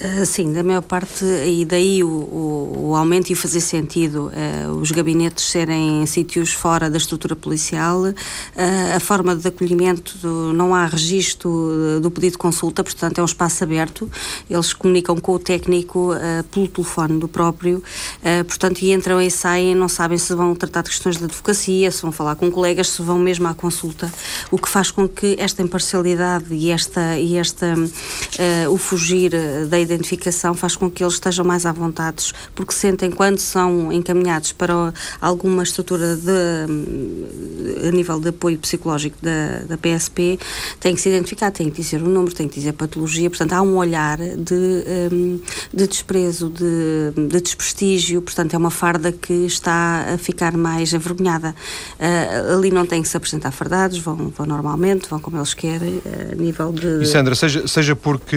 Uh, 0.01 0.25
sim, 0.25 0.53
da 0.53 0.63
maior 0.63 0.83
parte, 0.83 1.25
e 1.25 1.65
daí 1.65 2.05
o, 2.05 2.09
o, 2.09 2.91
o 2.91 2.95
aumento 2.95 3.31
e 3.31 3.35
fazer 3.35 3.61
sentido 3.61 4.31
uh, 4.31 4.71
os 4.81 4.93
gabinetes 4.93 5.45
serem 5.45 6.03
em 6.03 6.07
sítios 6.07 6.53
fora 6.53 6.89
da 6.89 6.97
estrutura 6.97 7.35
policial, 7.35 8.03
uh, 8.03 8.15
a 8.95 9.01
forma 9.01 9.35
de 9.35 9.49
acolhimento, 9.49 10.17
do, 10.19 10.53
não 10.53 10.73
há 10.73 10.87
registro 10.87 11.99
do 12.01 12.13
pedido 12.13 12.33
de 12.33 12.39
consulta, 12.39 12.85
portanto 12.85 13.19
é 13.19 13.23
um 13.23 13.25
espaço 13.25 13.65
aberto, 13.65 14.09
eles 14.49 14.73
comunicam 14.73 15.17
com 15.17 15.33
o 15.33 15.39
técnico 15.39 16.11
pelo 16.53 16.69
telefone 16.69 17.19
do 17.19 17.27
próprio, 17.27 17.83
portanto, 18.47 18.83
e 18.83 18.93
entram 18.93 19.21
e 19.21 19.31
saem, 19.31 19.75
não 19.75 19.89
sabem 19.89 20.17
se 20.17 20.33
vão 20.35 20.55
tratar 20.55 20.83
de 20.83 20.91
questões 20.91 21.17
de 21.17 21.25
advocacia, 21.25 21.91
se 21.91 22.03
vão 22.03 22.13
falar 22.13 22.37
com 22.37 22.51
colegas, 22.51 22.91
se 22.91 23.03
vão 23.03 23.19
mesmo 23.19 23.49
à 23.49 23.55
consulta, 23.55 24.13
o 24.51 24.59
que 24.59 24.69
faz 24.69 24.91
com 24.91 25.09
que 25.09 25.37
esta 25.39 25.63
imparcialidade 25.63 26.55
e 26.55 26.71
esta, 26.71 27.19
e 27.19 27.37
esta 27.37 27.75
o 28.71 28.77
fugir 28.77 29.33
da 29.69 29.88
identificação 29.89 30.55
faz 30.55 30.77
com 30.77 30.91
que 30.91 31.03
eles 31.03 31.15
estejam 31.15 31.45
mais 31.45 31.67
à 31.67 31.73
vontade, 31.73 32.33
porque 32.55 32.73
sentem 32.73 33.11
quando 33.11 33.39
são 33.39 33.93
encaminhados 33.93 34.53
para 34.53 34.93
alguma 35.21 35.63
estrutura 35.63 36.17
de, 36.17 37.89
a 37.89 37.91
nível 37.91 38.21
de 38.21 38.29
apoio 38.29 38.59
psicológico 38.59 39.17
da, 39.23 39.61
da 39.67 39.79
PSP, 39.79 40.39
têm 40.81 40.95
que 40.95 41.01
se 41.01 41.09
identificar, 41.09 41.51
têm 41.51 41.71
que 41.71 41.81
dizer 41.81 42.03
o 42.03 42.09
número, 42.09 42.35
têm 42.35 42.49
que 42.49 42.55
dizer 42.55 42.73
patologia, 42.73 43.29
portanto 43.29 43.53
há 43.53 43.63
um 43.63 43.77
olhar 43.77 44.19
de, 44.19 44.85
hum, 45.13 45.41
de 45.73 45.87
desprezo, 45.87 46.51
de, 46.51 47.29
de 47.29 47.41
desprestígio, 47.41 48.23
portanto 48.23 48.55
é 48.55 48.59
uma 48.59 48.71
farda 48.71 49.13
que 49.13 49.33
está 49.33 50.15
a 50.15 50.19
ficar 50.19 50.57
mais 50.57 50.93
envergonhada. 50.93 51.55
Uh, 51.99 52.57
ali 52.57 52.71
não 52.71 52.87
têm 52.87 53.03
que 53.03 53.09
se 53.09 53.17
apresentar 53.17 53.51
fardados, 53.51 53.99
vão, 53.99 54.33
vão 54.37 54.47
normalmente, 54.47 55.09
vão 55.09 55.19
como 55.19 55.39
eles 55.39 55.55
querem, 55.55 56.01
a 56.33 56.35
nível 56.35 56.73
de... 56.73 57.03
E 57.03 57.07
Sandra, 57.07 57.35
seja, 57.35 57.67
seja 57.67 57.97
porque 57.97 58.37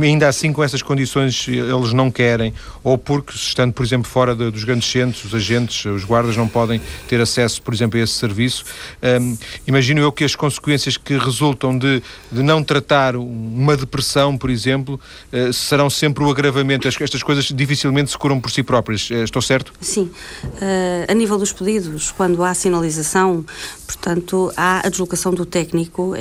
ainda 0.00 0.28
assim 0.28 0.52
com 0.52 0.62
essa 0.62 0.73
essas 0.74 0.82
condições 0.82 1.46
eles 1.46 1.92
não 1.92 2.10
querem, 2.10 2.52
ou 2.82 2.98
porque, 2.98 3.32
estando, 3.36 3.72
por 3.72 3.84
exemplo, 3.84 4.10
fora 4.10 4.34
de, 4.34 4.50
dos 4.50 4.64
grandes 4.64 4.90
centros, 4.90 5.24
os 5.24 5.34
agentes, 5.34 5.84
os 5.84 6.04
guardas 6.04 6.36
não 6.36 6.48
podem 6.48 6.80
ter 7.08 7.20
acesso, 7.20 7.62
por 7.62 7.72
exemplo, 7.72 7.98
a 7.98 8.02
esse 8.02 8.14
serviço. 8.14 8.64
Um, 9.02 9.36
imagino 9.66 10.00
eu 10.00 10.10
que 10.10 10.24
as 10.24 10.34
consequências 10.34 10.96
que 10.96 11.16
resultam 11.16 11.78
de, 11.78 12.02
de 12.30 12.42
não 12.42 12.62
tratar 12.62 13.14
uma 13.14 13.76
depressão, 13.76 14.36
por 14.36 14.50
exemplo, 14.50 15.00
uh, 15.32 15.52
serão 15.52 15.88
sempre 15.88 16.24
o 16.24 16.30
agravamento. 16.30 16.88
Estas 16.88 17.22
coisas 17.22 17.44
dificilmente 17.44 18.10
se 18.10 18.18
curam 18.18 18.40
por 18.40 18.50
si 18.50 18.62
próprias. 18.62 19.08
Uh, 19.10 19.24
estou 19.24 19.40
certo? 19.40 19.72
Sim. 19.80 20.10
Uh, 20.44 21.10
a 21.10 21.14
nível 21.14 21.38
dos 21.38 21.52
pedidos, 21.52 22.10
quando 22.10 22.42
há 22.42 22.52
sinalização, 22.52 23.44
portanto, 23.86 24.52
há 24.56 24.84
a 24.84 24.88
deslocação 24.88 25.32
do 25.32 25.46
técnico. 25.46 26.14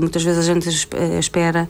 muitas 0.00 0.22
vezes 0.22 0.48
a 0.48 0.54
gente 0.54 0.68
espera 1.18 1.68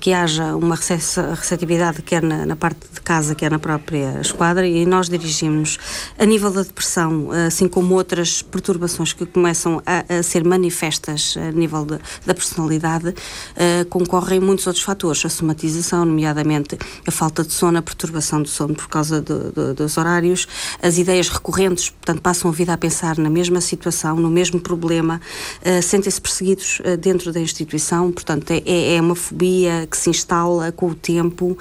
que 0.00 0.12
haja 0.12 0.54
uma 0.54 0.76
receptividade 0.76 1.71
atividade, 1.72 2.02
quer 2.02 2.22
na, 2.22 2.44
na, 2.44 2.56
parte 2.56 2.80
de 2.92 3.00
casa, 3.00 3.34
quer 3.34 3.50
na 3.50 3.58
própria 3.58 4.20
esquadra, 4.20 4.66
e 4.66 4.84
nós 4.84 5.08
dirigimos 5.08 5.78
a 6.18 6.24
nível 6.24 6.50
da 6.50 6.62
depressão, 6.62 7.30
assim 7.46 7.66
como 7.66 7.94
outras 7.94 8.42
perturbações 8.42 9.12
que 9.12 9.24
começam 9.24 9.82
a, 9.86 10.18
a 10.18 10.22
ser 10.22 10.44
manifestas 10.44 11.36
a 11.36 11.50
nível 11.50 11.84
de, 11.84 11.98
da 12.26 12.34
personalidade, 12.34 13.08
uh, 13.08 13.84
concorrem 13.88 14.40
muitos 14.40 14.66
outros 14.66 14.84
fatores, 14.84 15.24
a 15.24 15.28
somatização, 15.28 16.04
nomeadamente 16.04 16.78
a 17.06 17.10
falta 17.10 17.42
de 17.42 17.52
sono, 17.52 17.78
a 17.78 17.82
perturbação 17.82 18.42
do 18.42 18.48
sono 18.48 18.74
por 18.74 18.88
causa 18.88 19.20
do, 19.20 19.50
do, 19.52 19.74
dos 19.74 19.96
horários, 19.96 20.46
as 20.82 20.98
ideias 20.98 21.28
recorrentes, 21.28 21.90
portanto, 21.90 22.20
passam 22.20 22.50
a 22.50 22.54
vida 22.54 22.72
a 22.72 22.76
pensar 22.76 23.16
na 23.18 23.30
mesma 23.30 23.60
situação, 23.60 24.16
no 24.16 24.30
mesmo 24.30 24.60
problema, 24.60 25.20
uh, 25.64 25.82
sentem-se 25.82 26.20
perseguidos 26.20 26.80
uh, 26.80 26.96
dentro 26.96 27.32
da 27.32 27.40
instituição, 27.40 28.12
portanto, 28.12 28.50
é, 28.50 28.96
é 28.96 29.00
uma 29.00 29.14
fobia 29.14 29.86
que 29.90 29.96
se 29.96 30.10
instala 30.10 30.70
com 30.72 30.88
o 30.88 30.94
tempo, 30.94 31.56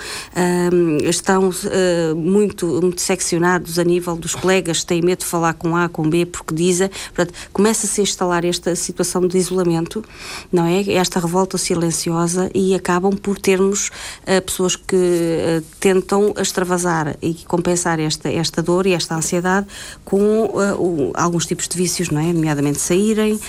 estão 1.09 1.49
uh, 1.49 2.15
muito, 2.15 2.65
muito 2.81 3.01
seccionados 3.01 3.79
a 3.79 3.83
nível 3.83 4.15
dos 4.15 4.35
colegas, 4.35 4.83
têm 4.83 5.01
medo 5.01 5.19
de 5.19 5.25
falar 5.25 5.53
com 5.53 5.75
A, 5.75 5.87
com 5.87 6.09
B, 6.09 6.25
porque 6.25 6.53
dizem. 6.53 6.89
Portanto, 7.13 7.33
começa-se 7.53 8.01
a 8.01 8.03
instalar 8.03 8.45
esta 8.45 8.75
situação 8.75 9.27
de 9.27 9.37
isolamento, 9.37 10.03
não 10.51 10.65
é? 10.65 10.81
Esta 10.93 11.19
revolta 11.19 11.57
silenciosa 11.57 12.49
e 12.53 12.73
acabam 12.75 13.15
por 13.15 13.37
termos 13.37 13.89
uh, 14.23 14.41
pessoas 14.45 14.75
que 14.75 14.95
uh, 14.95 15.63
tentam 15.79 16.33
extravasar 16.37 17.15
e 17.21 17.33
compensar 17.45 17.99
esta, 17.99 18.29
esta 18.29 18.61
dor 18.61 18.85
e 18.87 18.93
esta 18.93 19.15
ansiedade 19.15 19.67
com 20.03 20.45
o, 20.45 21.11
alguns 21.13 21.45
tipos 21.45 21.67
de 21.67 21.77
vícios, 21.77 22.09
não 22.09 22.21
é? 22.21 22.31
Nomeadamente 22.33 22.79
saírem, 22.79 23.39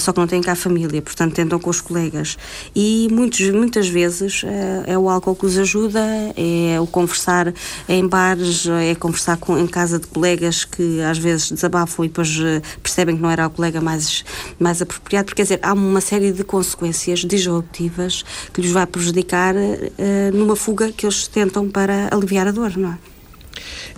só 0.00 0.12
que 0.12 0.20
não 0.20 0.26
têm 0.26 0.40
cá 0.40 0.52
a 0.52 0.56
família, 0.56 1.00
portanto 1.02 1.34
tentam 1.34 1.58
com 1.58 1.70
os 1.70 1.80
colegas. 1.80 2.36
E 2.74 3.08
muitos, 3.10 3.50
muitas 3.50 3.88
vezes 3.88 4.42
é 4.86 4.96
o 4.96 5.08
álcool 5.08 5.34
que 5.34 5.46
os 5.46 5.58
ajuda 5.58 5.71
ajuda, 5.72 6.00
é 6.36 6.78
o 6.78 6.86
conversar 6.86 7.52
em 7.88 8.06
bares, 8.06 8.66
é 8.66 8.94
conversar 8.94 9.38
com, 9.38 9.58
em 9.58 9.66
casa 9.66 9.98
de 9.98 10.06
colegas 10.06 10.64
que 10.64 11.00
às 11.00 11.16
vezes 11.16 11.50
desabafam 11.50 12.04
e 12.04 12.08
depois 12.08 12.38
eh, 12.40 12.60
percebem 12.82 13.16
que 13.16 13.22
não 13.22 13.30
era 13.30 13.46
o 13.46 13.50
colega 13.50 13.80
mais, 13.80 14.24
mais 14.58 14.82
apropriado, 14.82 15.26
porque 15.26 15.36
quer 15.36 15.42
dizer, 15.44 15.60
há 15.62 15.72
uma 15.72 16.00
série 16.00 16.30
de 16.30 16.44
consequências 16.44 17.20
disruptivas 17.20 18.22
que 18.52 18.60
lhes 18.60 18.70
vai 18.70 18.86
prejudicar 18.86 19.54
uh, 19.54 20.36
numa 20.36 20.56
fuga 20.56 20.92
que 20.92 21.06
eles 21.06 21.26
tentam 21.26 21.68
para 21.68 22.08
aliviar 22.12 22.46
a 22.46 22.50
dor, 22.50 22.76
não 22.76 22.92
é? 22.92 23.11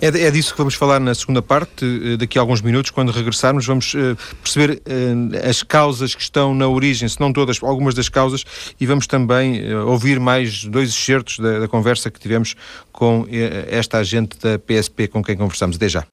É, 0.01 0.07
é 0.07 0.31
disso 0.31 0.51
que 0.51 0.57
vamos 0.57 0.73
falar 0.73 0.99
na 0.99 1.15
segunda 1.15 1.41
parte, 1.41 1.85
eh, 1.85 2.17
daqui 2.17 2.37
a 2.37 2.41
alguns 2.41 2.61
minutos, 2.61 2.91
quando 2.91 3.11
regressarmos, 3.11 3.65
vamos 3.65 3.93
uh, 3.93 4.17
perceber 4.41 4.81
uh, 4.85 5.49
as 5.49 5.63
causas 5.63 6.13
que 6.13 6.21
estão 6.21 6.53
na 6.53 6.67
origem, 6.67 7.07
se 7.07 7.19
não 7.19 7.31
todas, 7.31 7.61
algumas 7.61 7.93
das 7.95 8.09
causas, 8.09 8.43
e 8.79 8.85
vamos 8.85 9.07
também 9.07 9.73
ouvir 9.75 10.19
mais 10.19 10.65
dois 10.65 10.89
excertos 10.89 11.39
da, 11.39 11.59
da 11.59 11.67
conversa 11.67 12.11
que 12.11 12.19
tivemos 12.19 12.55
com 12.91 13.25
esta 13.69 13.97
agente 13.97 14.37
da 14.39 14.57
PSP 14.59 15.07
com 15.07 15.23
quem 15.23 15.35
conversamos. 15.35 15.75
Até 15.75 15.89
já. 15.89 16.05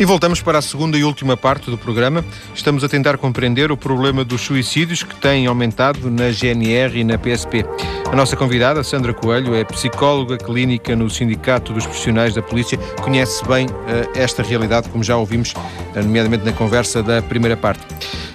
E 0.00 0.04
voltamos 0.06 0.40
para 0.40 0.56
a 0.56 0.62
segunda 0.62 0.96
e 0.96 1.04
última 1.04 1.36
parte 1.36 1.70
do 1.70 1.76
programa. 1.76 2.24
Estamos 2.54 2.82
a 2.82 2.88
tentar 2.88 3.18
compreender 3.18 3.70
o 3.70 3.76
problema 3.76 4.24
dos 4.24 4.40
suicídios 4.40 5.02
que 5.02 5.14
tem 5.14 5.46
aumentado 5.46 6.10
na 6.10 6.30
GNR 6.30 6.98
e 6.98 7.04
na 7.04 7.18
PSP. 7.18 7.66
A 8.10 8.16
nossa 8.16 8.34
convidada, 8.34 8.82
Sandra 8.82 9.12
Coelho, 9.12 9.54
é 9.54 9.62
psicóloga 9.62 10.38
clínica 10.38 10.96
no 10.96 11.10
Sindicato 11.10 11.74
dos 11.74 11.84
Profissionais 11.84 12.34
da 12.34 12.40
Polícia, 12.40 12.78
conhece 13.02 13.46
bem 13.46 13.66
uh, 13.66 13.70
esta 14.14 14.42
realidade, 14.42 14.88
como 14.88 15.04
já 15.04 15.18
ouvimos, 15.18 15.52
uh, 15.52 15.96
nomeadamente 15.96 16.46
na 16.46 16.52
conversa 16.54 17.02
da 17.02 17.20
primeira 17.20 17.54
parte. 17.54 17.84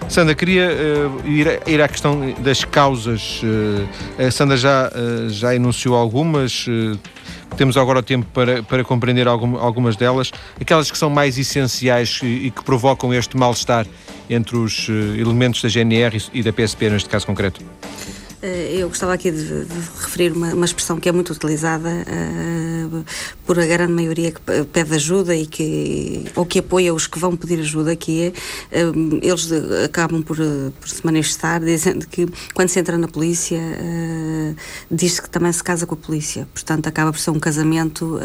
Sandra, 0.08 0.36
queria 0.36 0.70
uh, 0.70 1.28
ir, 1.28 1.64
ir, 1.66 1.82
à 1.82 1.88
questão 1.88 2.32
das 2.42 2.64
causas. 2.64 3.42
a 4.20 4.30
Sandra 4.30 4.56
já, 4.56 4.92
já 5.30 5.56
enunciou 5.56 5.96
algumas 5.96 6.68
temos 7.58 7.78
agora 7.78 8.00
o 8.00 8.04
tempo 8.04 8.26
para, 8.34 8.64
para 8.64 8.84
compreender 8.84 9.28
algum, 9.28 9.58
algumas 9.58 9.96
delas, 9.96 10.32
aquelas 10.60 10.92
que 10.92 10.98
são 10.98 11.10
mais 11.10 11.38
essenciais 11.38 12.20
e, 12.24 12.48
e 12.48 12.52
que 12.52 12.64
provocam 12.64 13.14
este 13.14 13.38
mal-estar 13.38 13.86
entre 14.30 14.58
os 14.58 14.90
uh, 14.90 14.92
elementos 15.18 15.62
da 15.62 15.70
GNR 15.70 16.18
e, 16.18 16.40
e 16.40 16.44
da 16.44 16.52
PSP, 16.52 16.90
neste 16.90 17.10
caso 17.10 17.26
concreto. 17.26 17.62
Eh, 18.46 18.76
eu 18.78 18.90
gostava 18.90 19.12
aqui 19.12 19.32
de, 19.32 19.66
de 19.66 19.74
referir 20.00 20.32
uma, 20.32 20.54
uma, 20.54 20.66
expressão 20.66 21.00
que 21.00 21.10
é 21.10 21.12
muito 21.12 21.34
utilizada 21.34 21.90
uh, 21.90 23.06
por 23.44 23.60
a 23.60 23.66
grande 23.66 23.92
maioria 23.92 24.32
que 24.32 24.40
pede 24.72 24.94
ajuda 24.94 25.36
e 25.36 25.48
que, 25.48 26.26
ou 26.36 26.46
que 26.46 26.60
apoia 26.60 26.94
os 26.94 27.08
que 27.08 27.18
vão 27.18 27.36
pedir 27.36 27.60
ajuda, 27.60 27.96
que 27.96 28.34
é, 28.72 28.86
uh, 28.86 29.20
eles 29.24 29.48
de, 29.48 29.84
acabam 29.84 30.22
por, 30.22 30.38
por, 30.80 30.88
se 30.88 31.04
manifestar 31.04 31.60
dizendo 31.60 32.06
que 32.06 32.28
quando 32.54 32.70
se 32.70 32.80
entra 32.80 33.00
na 33.00 33.08
polícia 33.08 33.60
diz-se 34.92 35.22
que 35.22 35.30
também 35.30 35.52
se 35.52 35.64
casa 35.64 35.88
com 35.88 35.96
a 35.96 35.98
polícia, 35.98 36.48
portanto 36.54 36.86
acaba 36.86 37.12
por 37.12 37.20
ser 37.20 37.32
um 37.32 37.40
casamento 37.40 38.20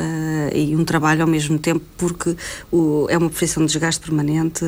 e 0.54 0.76
um 0.76 0.84
trabalho 0.84 1.22
ao 1.22 1.28
mesmo 1.28 1.58
tempo 1.58 1.82
porque 1.96 2.36
o, 2.70 3.06
é 3.08 3.16
uma 3.16 3.30
profissão 3.30 3.64
de 3.64 3.72
desgaste 3.72 4.04
permanente, 4.04 4.64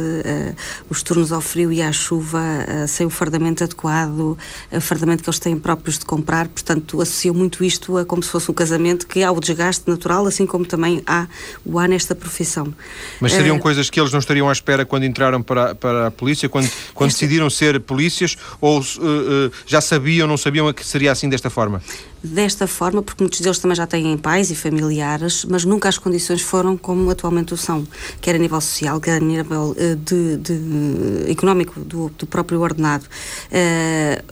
os 0.89 1.03
turnos 1.03 1.33
ao 1.33 1.41
frio 1.41 1.71
e 1.73 1.83
à 1.83 1.93
chuva, 1.93 2.41
sem 2.89 3.07
o 3.07 3.11
fardamento 3.11 3.65
adequado, 3.65 4.39
o 4.71 4.81
fardamento 4.81 5.23
que 5.23 5.29
eles 5.29 5.42
têm 5.43 5.59
próprios 5.59 5.99
de 5.99 6.05
comprar, 6.05 6.49
portanto, 6.49 7.01
associam 7.01 7.35
muito 7.35 7.65
isto 7.65 7.97
a 7.99 8.05
como 8.05 8.23
se 8.23 8.29
fosse 8.29 8.51
um 8.51 8.55
casamento, 8.55 9.07
que 9.07 9.23
há 9.23 9.31
o 9.31 9.41
desgaste 9.41 9.89
natural, 9.89 10.27
assim 10.27 10.47
como 10.47 10.65
também 10.65 11.03
há 11.07 11.27
o 11.65 11.79
há 11.79 11.89
nesta 11.89 12.15
profissão. 12.15 12.73
Mas 13.21 13.33
seriam 13.33 13.57
uh, 13.57 13.61
coisas 13.61 13.91
que 13.91 14.01
eles 14.01 14.13
não 14.13 14.21
estariam 14.21 14.49
à 14.49 14.53
espera 14.53 14.85
quando 14.85 15.05
entraram 15.05 15.43
para, 15.43 15.75
para 15.75 16.07
a 16.07 16.11
polícia, 16.11 16.49
quando, 16.49 16.71
quando 16.95 17.11
esta... 17.11 17.21
decidiram 17.21 17.51
ser 17.51 17.81
polícias, 17.81 18.37
ou 18.61 18.81
uh, 18.81 18.83
uh, 18.83 19.53
já 19.67 19.81
sabiam, 19.81 20.27
não 20.27 20.37
sabiam 20.37 20.73
que 20.73 20.85
seria 20.85 21.13
assim 21.13 21.29
desta 21.29 21.51
forma? 21.51 21.83
desta 22.25 22.69
forma, 22.69 23.03
porque 23.03 23.21
muitos 23.21 23.41
deles 23.41 23.59
também 23.59 23.75
já 23.75 23.85
têm 23.85 24.17
pais 24.17 24.49
e 24.51 24.55
familiares, 24.55 25.45
mas 25.45 25.65
nunca 25.65 25.89
as 25.89 25.99
condições 25.99 26.41
foram 26.41 26.77
como 26.77 27.11
atualmente 27.11 27.53
o 27.53 27.57
são, 27.57 27.85
quer 28.21 28.37
a 28.37 28.39
nível 28.39 28.61
social, 28.61 29.01
quer 29.01 29.17
a 29.17 29.21
nível 29.21 29.75
de, 30.05 30.37
de, 30.37 31.31
económico 31.33 31.81
do, 31.81 32.13
do, 32.17 32.25
próprio 32.25 32.61
ordenado. 32.61 33.07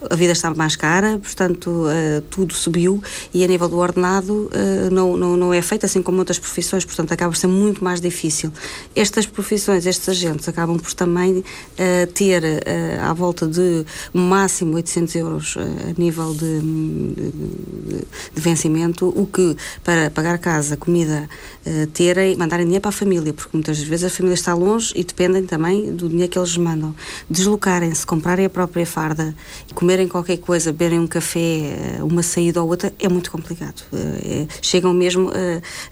A 0.09 0.15
vida 0.15 0.33
está 0.33 0.55
mais 0.55 0.77
cara, 0.77 0.90
portanto, 1.23 1.69
uh, 1.69 2.21
tudo 2.31 2.55
subiu 2.55 3.03
e 3.33 3.45
a 3.45 3.47
nível 3.47 3.69
do 3.69 3.79
ordenado 3.79 4.51
não, 4.91 5.17
não, 5.17 5.37
não 5.37 5.55
é 5.55 5.63
feito 5.63 5.87
assim 5.87 6.03
como 6.03 6.19
outras 6.19 6.39
profissões, 6.39 6.85
portanto, 6.85 7.13
acaba 7.13 7.31
por 7.31 7.37
ser 7.37 7.47
muito 7.47 7.83
mais 7.83 8.01
difícil. 8.01 8.53
Estas 8.95 9.27
profissões, 9.27 9.87
estes 9.87 10.09
agentes, 10.09 10.49
acabam 10.49 10.79
por 10.79 10.93
também 10.93 11.45
ter 12.15 12.43
à 13.01 13.13
volta 13.13 13.47
de 13.47 13.85
máximo 14.13 14.75
800 14.77 15.15
euros 15.15 15.57
a 15.57 16.01
nível 16.01 16.35
de, 16.35 16.61
de 16.61 18.01
de, 18.35 18.41
vencimento, 18.41 19.09
o 19.09 19.27
que 19.27 19.57
para 19.85 20.11
pagar 20.11 20.39
casa, 20.39 20.77
comida, 20.77 21.29
terem, 21.93 22.37
mandarem 22.37 22.65
dinheiro 22.65 22.83
para 22.83 22.91
a 22.91 22.93
família, 22.93 23.33
porque 23.33 23.51
muitas 23.53 23.81
vezes 23.81 24.05
a 24.05 24.11
família 24.11 24.35
está 24.35 24.55
longe 24.55 24.93
e 24.97 25.05
dependem 25.05 25.45
também 25.45 25.95
do 25.95 26.09
dinheiro 26.09 26.31
que 26.31 26.39
eles 26.39 26.57
mandam. 26.57 26.95
Deslocarem-se, 27.29 28.07
comprarem 28.07 28.47
a 28.47 28.51
própria 28.51 28.87
farda 28.87 29.35
e 29.69 29.75
comerem 29.75 30.09
qualquer 30.09 30.39
coisa, 30.39 30.73
beberem 30.81 30.99
um 30.99 31.07
café, 31.07 31.99
uh, 32.01 32.07
uma 32.07 32.23
saída 32.23 32.63
ou 32.63 32.69
outra, 32.69 32.91
é 32.99 33.07
muito 33.07 33.31
complicado. 33.31 33.83
Uh, 33.93 33.97
é, 34.25 34.47
chegam 34.63 34.95
mesmo 34.95 35.31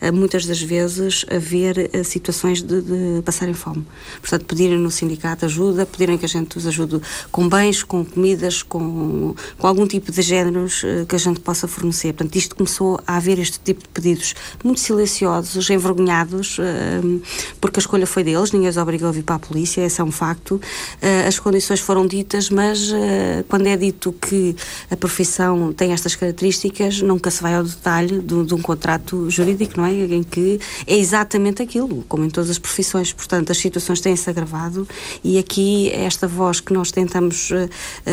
a, 0.00 0.10
muitas 0.10 0.46
das 0.46 0.62
vezes 0.62 1.26
a 1.30 1.38
ver 1.38 1.90
situações 2.04 2.62
de, 2.62 2.80
de 2.80 3.22
passarem 3.22 3.52
fome. 3.52 3.86
Portanto, 4.20 4.46
pedirem 4.46 4.78
no 4.78 4.90
sindicato 4.90 5.44
ajuda, 5.44 5.84
pedirem 5.84 6.16
que 6.16 6.24
a 6.24 6.28
gente 6.28 6.56
os 6.56 6.66
ajude 6.66 7.00
com 7.30 7.48
bens, 7.48 7.82
com 7.82 8.04
comidas, 8.04 8.62
com, 8.62 9.34
com 9.58 9.66
algum 9.66 9.86
tipo 9.86 10.10
de 10.10 10.22
géneros 10.22 10.82
que 11.08 11.14
a 11.14 11.18
gente 11.18 11.40
possa 11.40 11.68
fornecer. 11.68 12.14
Portanto, 12.14 12.36
isto 12.36 12.56
começou 12.56 13.00
a 13.06 13.16
haver 13.16 13.38
este 13.38 13.60
tipo 13.60 13.82
de 13.82 13.88
pedidos 13.88 14.34
muito 14.64 14.80
silenciosos, 14.80 15.68
envergonhados, 15.68 16.58
porque 17.60 17.78
a 17.78 17.82
escolha 17.82 18.06
foi 18.06 18.24
deles, 18.24 18.52
ninguém 18.52 18.68
os 18.68 18.76
obrigou 18.76 19.08
a 19.08 19.12
vir 19.12 19.24
para 19.24 19.36
a 19.36 19.38
polícia, 19.38 19.82
esse 19.82 20.00
é 20.00 20.04
um 20.04 20.12
facto. 20.12 20.60
As 21.26 21.38
condições 21.38 21.80
foram 21.80 22.06
ditas, 22.06 22.48
mas 22.48 22.92
quando 23.48 23.66
é 23.66 23.76
dito 23.76 24.12
que 24.12 24.56
a 24.90 24.96
profissão 24.96 25.72
tem 25.72 25.92
estas 25.92 26.14
características, 26.14 27.00
nunca 27.02 27.30
se 27.30 27.42
vai 27.42 27.54
ao 27.54 27.64
detalhe 27.64 28.20
de, 28.20 28.44
de 28.44 28.54
um 28.54 28.60
contrato 28.60 29.28
jurídico, 29.30 29.74
não 29.76 29.86
é? 29.86 29.92
Em 29.92 30.22
que 30.22 30.60
é 30.86 30.96
exatamente 30.96 31.62
aquilo, 31.62 32.04
como 32.08 32.24
em 32.24 32.30
todas 32.30 32.50
as 32.50 32.58
profissões. 32.58 33.12
Portanto, 33.12 33.50
as 33.50 33.58
situações 33.58 34.00
têm-se 34.00 34.28
agravado 34.28 34.86
e 35.22 35.38
aqui 35.38 35.90
esta 35.92 36.26
voz 36.26 36.60
que 36.60 36.72
nós 36.72 36.90
tentamos 36.90 37.50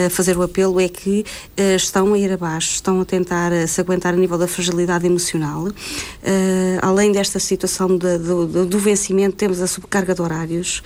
fazer 0.09 0.37
o 0.37 0.41
apelo 0.41 0.79
é 0.79 0.87
que 0.87 1.25
estão 1.75 2.13
a 2.13 2.17
ir 2.17 2.31
abaixo, 2.31 2.73
estão 2.73 3.01
a 3.01 3.05
tentar 3.05 3.51
se 3.67 3.81
aguentar 3.81 4.13
a 4.13 4.17
nível 4.17 4.37
da 4.37 4.47
fragilidade 4.47 5.05
emocional. 5.05 5.67
Além 6.81 7.11
desta 7.11 7.39
situação 7.39 7.97
do, 7.97 8.79
vencimento, 8.79 9.35
temos 9.35 9.61
a 9.61 9.67
subcarga 9.67 10.13
de 10.13 10.21
horários, 10.21 10.83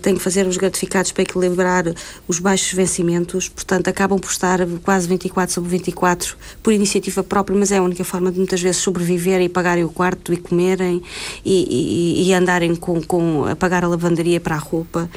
tem 0.00 0.14
que 0.14 0.20
fazer 0.20 0.46
os 0.46 0.56
gratificados 0.56 1.12
para 1.12 1.22
equilibrar 1.22 1.84
os 2.26 2.38
baixos 2.38 2.72
vencimentos, 2.72 3.48
portanto, 3.48 3.88
acabam 3.88 4.18
por 4.18 4.30
estar 4.30 4.60
quase 4.82 5.08
24 5.12 5.54
sobre 5.54 5.70
24 5.70 6.36
por 6.62 6.72
iniciativa 6.72 7.22
própria, 7.22 7.58
mas 7.58 7.70
é 7.70 7.78
a 7.78 7.82
única 7.82 8.04
forma 8.04 8.30
de 8.30 8.38
muitas 8.38 8.60
vezes 8.60 8.78
sobreviverem 8.78 9.46
e 9.46 9.48
pagarem 9.48 9.84
o 9.84 9.88
quarto 9.88 10.32
e 10.32 10.36
comerem 10.36 11.02
e, 11.44 12.22
e, 12.24 12.28
e 12.28 12.34
andarem 12.34 12.74
com, 12.74 13.00
com 13.02 13.44
a 13.44 13.54
pagar 13.54 13.84
a 13.84 13.88
lavandaria 13.88 14.40
para 14.40 14.56
a 14.56 14.58
roupa. 14.58 15.08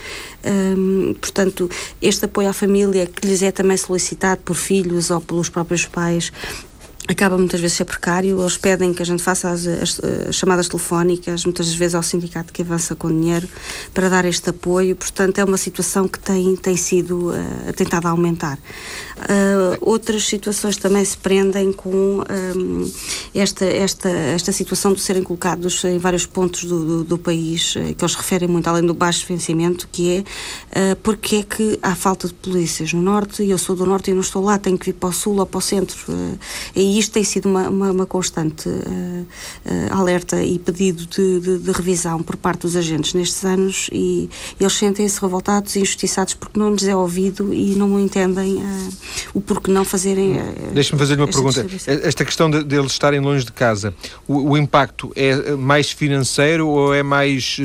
Um, 0.46 1.14
portanto, 1.16 1.70
este 2.02 2.26
apoio 2.26 2.50
à 2.50 2.54
família 2.54 3.06
que 3.06 3.28
lhes 3.28 3.42
é 3.42 3.52
também 3.52 3.78
solicitado 3.78 4.42
por 4.44 4.56
filhos 4.56 5.10
ou 5.10 5.22
pelos 5.22 5.50
próprios 5.50 5.86
pais 5.86 6.32
acaba 7.08 7.38
muitas 7.38 7.60
vezes 7.60 7.78
ser 7.78 7.86
precário. 7.86 8.40
Eles 8.42 8.58
pedem 8.58 8.94
que 8.94 9.02
a 9.02 9.06
gente 9.06 9.22
faça 9.22 9.50
as, 9.50 9.66
as, 9.66 10.02
as, 10.30 10.36
chamadas 10.36 10.68
telefónicas, 10.68 11.46
muitas 11.46 11.74
vezes 11.74 11.96
ao 11.96 12.04
sindicato 12.04 12.52
que 12.52 12.62
avança 12.62 12.96
com 12.96 13.10
dinheiro, 13.10 13.48
para 13.94 14.10
dar 14.10 14.26
este 14.26 14.50
apoio. 14.50 14.96
Portanto, 14.96 15.40
é 15.40 15.44
uma 15.44 15.58
situação 15.58 16.08
que 16.08 16.20
tem, 16.20 16.56
tem 16.56 16.76
sido 16.76 17.32
uh, 17.32 17.74
tentada 17.76 18.08
a 18.08 18.12
aumentar. 18.12 18.58
Uh, 19.18 19.78
outras 19.82 20.26
situações 20.26 20.78
também 20.78 21.06
se 21.06 21.18
prendem 21.18 21.72
com 21.72 22.24
um, 22.56 22.92
esta, 23.34 23.66
esta, 23.66 24.10
esta 24.10 24.52
situação 24.52 24.94
de 24.94 25.02
serem 25.02 25.24
colocados 25.24 25.84
em 25.86 25.98
vários 25.98 26.26
pontos 26.26 26.66
do, 26.66 26.86
do, 26.86 27.04
do 27.04 27.18
país, 27.18 27.76
uh, 27.76 27.94
que 27.96 28.04
eles 28.04 28.16
referem 28.16 28.48
muito 28.48 28.68
além 28.68 28.86
do 28.86 28.94
baixo 28.94 29.26
vencimento, 29.28 29.88
que 29.92 30.18
é 30.72 30.96
porque 30.96 31.38
é 31.38 31.44
que 31.44 31.80
há 31.82 31.96
falta 31.96 32.28
de 32.28 32.34
polícias 32.34 32.92
no 32.94 33.02
Norte, 33.02 33.44
e 33.44 33.52
eu 33.52 33.58
sou 33.58 33.76
do 33.76 33.86
Norte 33.86 34.12
e 34.12 34.14
não 34.14 34.22
estou 34.22 34.44
lá, 34.44 34.58
tenho 34.58 34.78
que 34.78 34.88
vir 34.88 34.94
para 34.94 35.10
o 35.10 35.14
Sul 35.14 35.38
ou 35.40 35.46
para 35.46 35.58
o 35.58 35.62
Centro. 35.62 35.98
E 36.96 37.00
isto 37.00 37.12
tem 37.12 37.26
sido 37.26 37.50
uma, 37.50 37.70
uma, 37.70 37.92
uma 37.92 38.06
constante 38.06 38.70
uh, 38.70 38.72
uh, 38.72 39.28
alerta 39.94 40.42
e 40.42 40.58
pedido 40.58 41.06
de, 41.06 41.42
de, 41.42 41.58
de, 41.58 41.72
revisão 41.72 42.24
por 42.24 42.38
parte 42.38 42.62
dos 42.62 42.78
agentes 42.78 43.14
nestes 43.14 43.44
anos 43.44 43.90
e 43.92 44.30
eles 44.58 44.74
sentem-se 44.74 45.20
revoltados 45.20 45.76
e 45.76 45.80
injustiçados 45.80 46.36
porque 46.36 46.58
não 46.58 46.72
lhes 46.72 46.88
é 46.88 46.96
ouvido 46.96 47.54
e 47.54 47.76
não 47.76 48.00
entendem 48.00 48.56
uh, 48.56 48.90
o 49.34 49.42
porquê 49.42 49.70
não 49.72 49.84
fazerem. 49.84 50.40
Deixa-me 50.74 50.98
fazer-lhe 50.98 51.22
uma 51.22 51.28
pergunta. 51.28 51.66
Esta 51.86 52.24
questão 52.24 52.50
de, 52.50 52.64
de, 52.64 52.76
eles 52.78 52.94
estarem 52.94 53.20
longe 53.20 53.44
de 53.44 53.52
casa, 53.52 53.94
o, 54.26 54.52
o, 54.52 54.58
impacto 54.58 55.12
é 55.18 55.52
mais 55.52 55.92
financeiro 55.92 56.66
ou 56.66 56.94
é 56.94 57.04
mais 57.04 57.60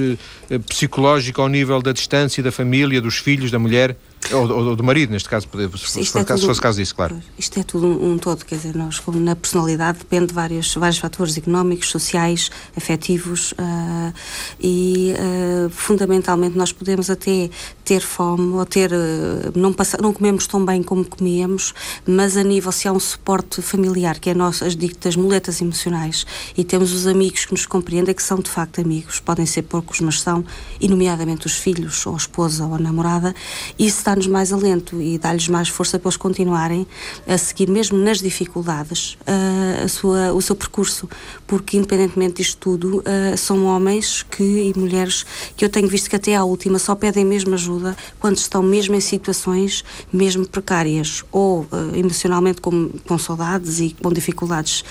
psicológico 0.68 1.40
ao 1.40 1.48
nível 1.48 1.80
da 1.80 1.92
distância, 1.92 2.42
da 2.42 2.50
família, 2.50 3.00
dos 3.00 3.18
filhos, 3.18 3.52
da 3.52 3.60
mulher? 3.60 3.96
Ou, 4.32 4.48
ou, 4.48 4.76
do 4.76 4.84
marido, 4.84 5.10
neste 5.10 5.28
caso, 5.28 5.46
se, 5.46 6.04
for, 6.04 6.20
é 6.20 6.24
caso, 6.24 6.42
se 6.42 6.46
fosse 6.46 6.60
caso 6.60 6.78
disso, 6.78 6.94
claro. 6.94 7.20
Isto 7.36 7.58
é 7.58 7.62
tudo 7.64 7.86
um, 7.86 8.12
um, 8.12 8.18
todo, 8.18 8.44
quer 8.44 8.56
dizer, 8.56 8.76
nós, 8.76 9.00
como 9.00 9.18
na 9.18 9.34
personalidade, 9.34 9.98
depende 9.98 10.26
de 10.26 10.34
vários, 10.34 10.74
vários 10.74 10.98
fatores 10.98 11.36
económicos, 11.36 11.90
sociais, 11.90 12.50
afetivos 12.76 13.52
uh, 13.52 14.12
e, 14.60 15.14
uh, 15.14 15.70
fundamentalmente, 15.70 16.56
nós 16.56 16.70
podemos 16.70 17.10
até 17.10 17.50
ter 17.84 18.00
fome 18.00 18.52
ou 18.52 18.64
ter. 18.64 18.92
Uh, 18.92 19.58
não, 19.58 19.72
passar, 19.72 20.00
não 20.00 20.12
comemos 20.12 20.46
tão 20.46 20.64
bem 20.64 20.80
como 20.80 21.04
comíamos, 21.04 21.74
mas 22.06 22.36
a 22.36 22.44
nível, 22.44 22.70
se 22.70 22.86
há 22.86 22.92
um 22.92 23.00
suporte 23.00 23.60
familiar, 23.60 24.20
que 24.20 24.30
é 24.30 24.34
nosso, 24.34 24.64
as 24.64 24.76
ditas 24.76 25.16
muletas 25.16 25.60
emocionais, 25.60 26.24
e 26.56 26.62
temos 26.62 26.92
os 26.92 27.06
amigos 27.08 27.46
que 27.46 27.52
nos 27.52 27.66
compreendem, 27.66 28.14
que 28.14 28.22
são 28.22 28.38
de 28.38 28.50
facto 28.50 28.80
amigos, 28.80 29.18
podem 29.18 29.46
ser 29.46 29.62
poucos, 29.62 30.00
mas 30.00 30.20
são, 30.20 30.44
e 30.80 30.86
nomeadamente 30.86 31.46
os 31.46 31.54
filhos, 31.54 32.06
ou 32.06 32.14
a 32.14 32.16
esposa 32.16 32.64
ou 32.64 32.74
a 32.74 32.78
namorada, 32.78 33.34
isso 33.76 33.98
dá-nos 34.10 34.26
mais 34.26 34.52
alento 34.52 35.00
e 35.00 35.18
dá-lhes 35.18 35.46
mais 35.48 35.68
força 35.68 35.98
para 35.98 36.08
eles 36.08 36.16
continuarem 36.16 36.86
a 37.28 37.38
seguir, 37.38 37.70
mesmo 37.70 37.96
nas 37.96 38.18
dificuldades, 38.18 39.16
uh, 39.20 39.84
a 39.84 39.88
sua, 39.88 40.32
o 40.32 40.42
seu 40.42 40.56
percurso, 40.56 41.08
porque 41.46 41.76
independentemente 41.76 42.42
disto 42.42 42.58
tudo, 42.58 42.98
uh, 42.98 43.36
são 43.36 43.64
homens 43.66 44.24
que, 44.24 44.42
e 44.42 44.72
mulheres 44.76 45.24
que 45.56 45.64
eu 45.64 45.68
tenho 45.68 45.86
visto 45.86 46.10
que 46.10 46.16
até 46.16 46.34
à 46.34 46.42
última 46.42 46.78
só 46.78 46.94
pedem 46.94 47.24
mesmo 47.24 47.54
ajuda 47.54 47.96
quando 48.18 48.36
estão 48.36 48.62
mesmo 48.62 48.96
em 48.96 49.00
situações 49.00 49.84
mesmo 50.12 50.46
precárias, 50.46 51.22
ou 51.30 51.60
uh, 51.60 51.94
emocionalmente 51.94 52.60
com, 52.60 52.90
com 53.06 53.16
saudades 53.16 53.78
e 53.78 53.94
com 54.02 54.12
dificuldades 54.12 54.84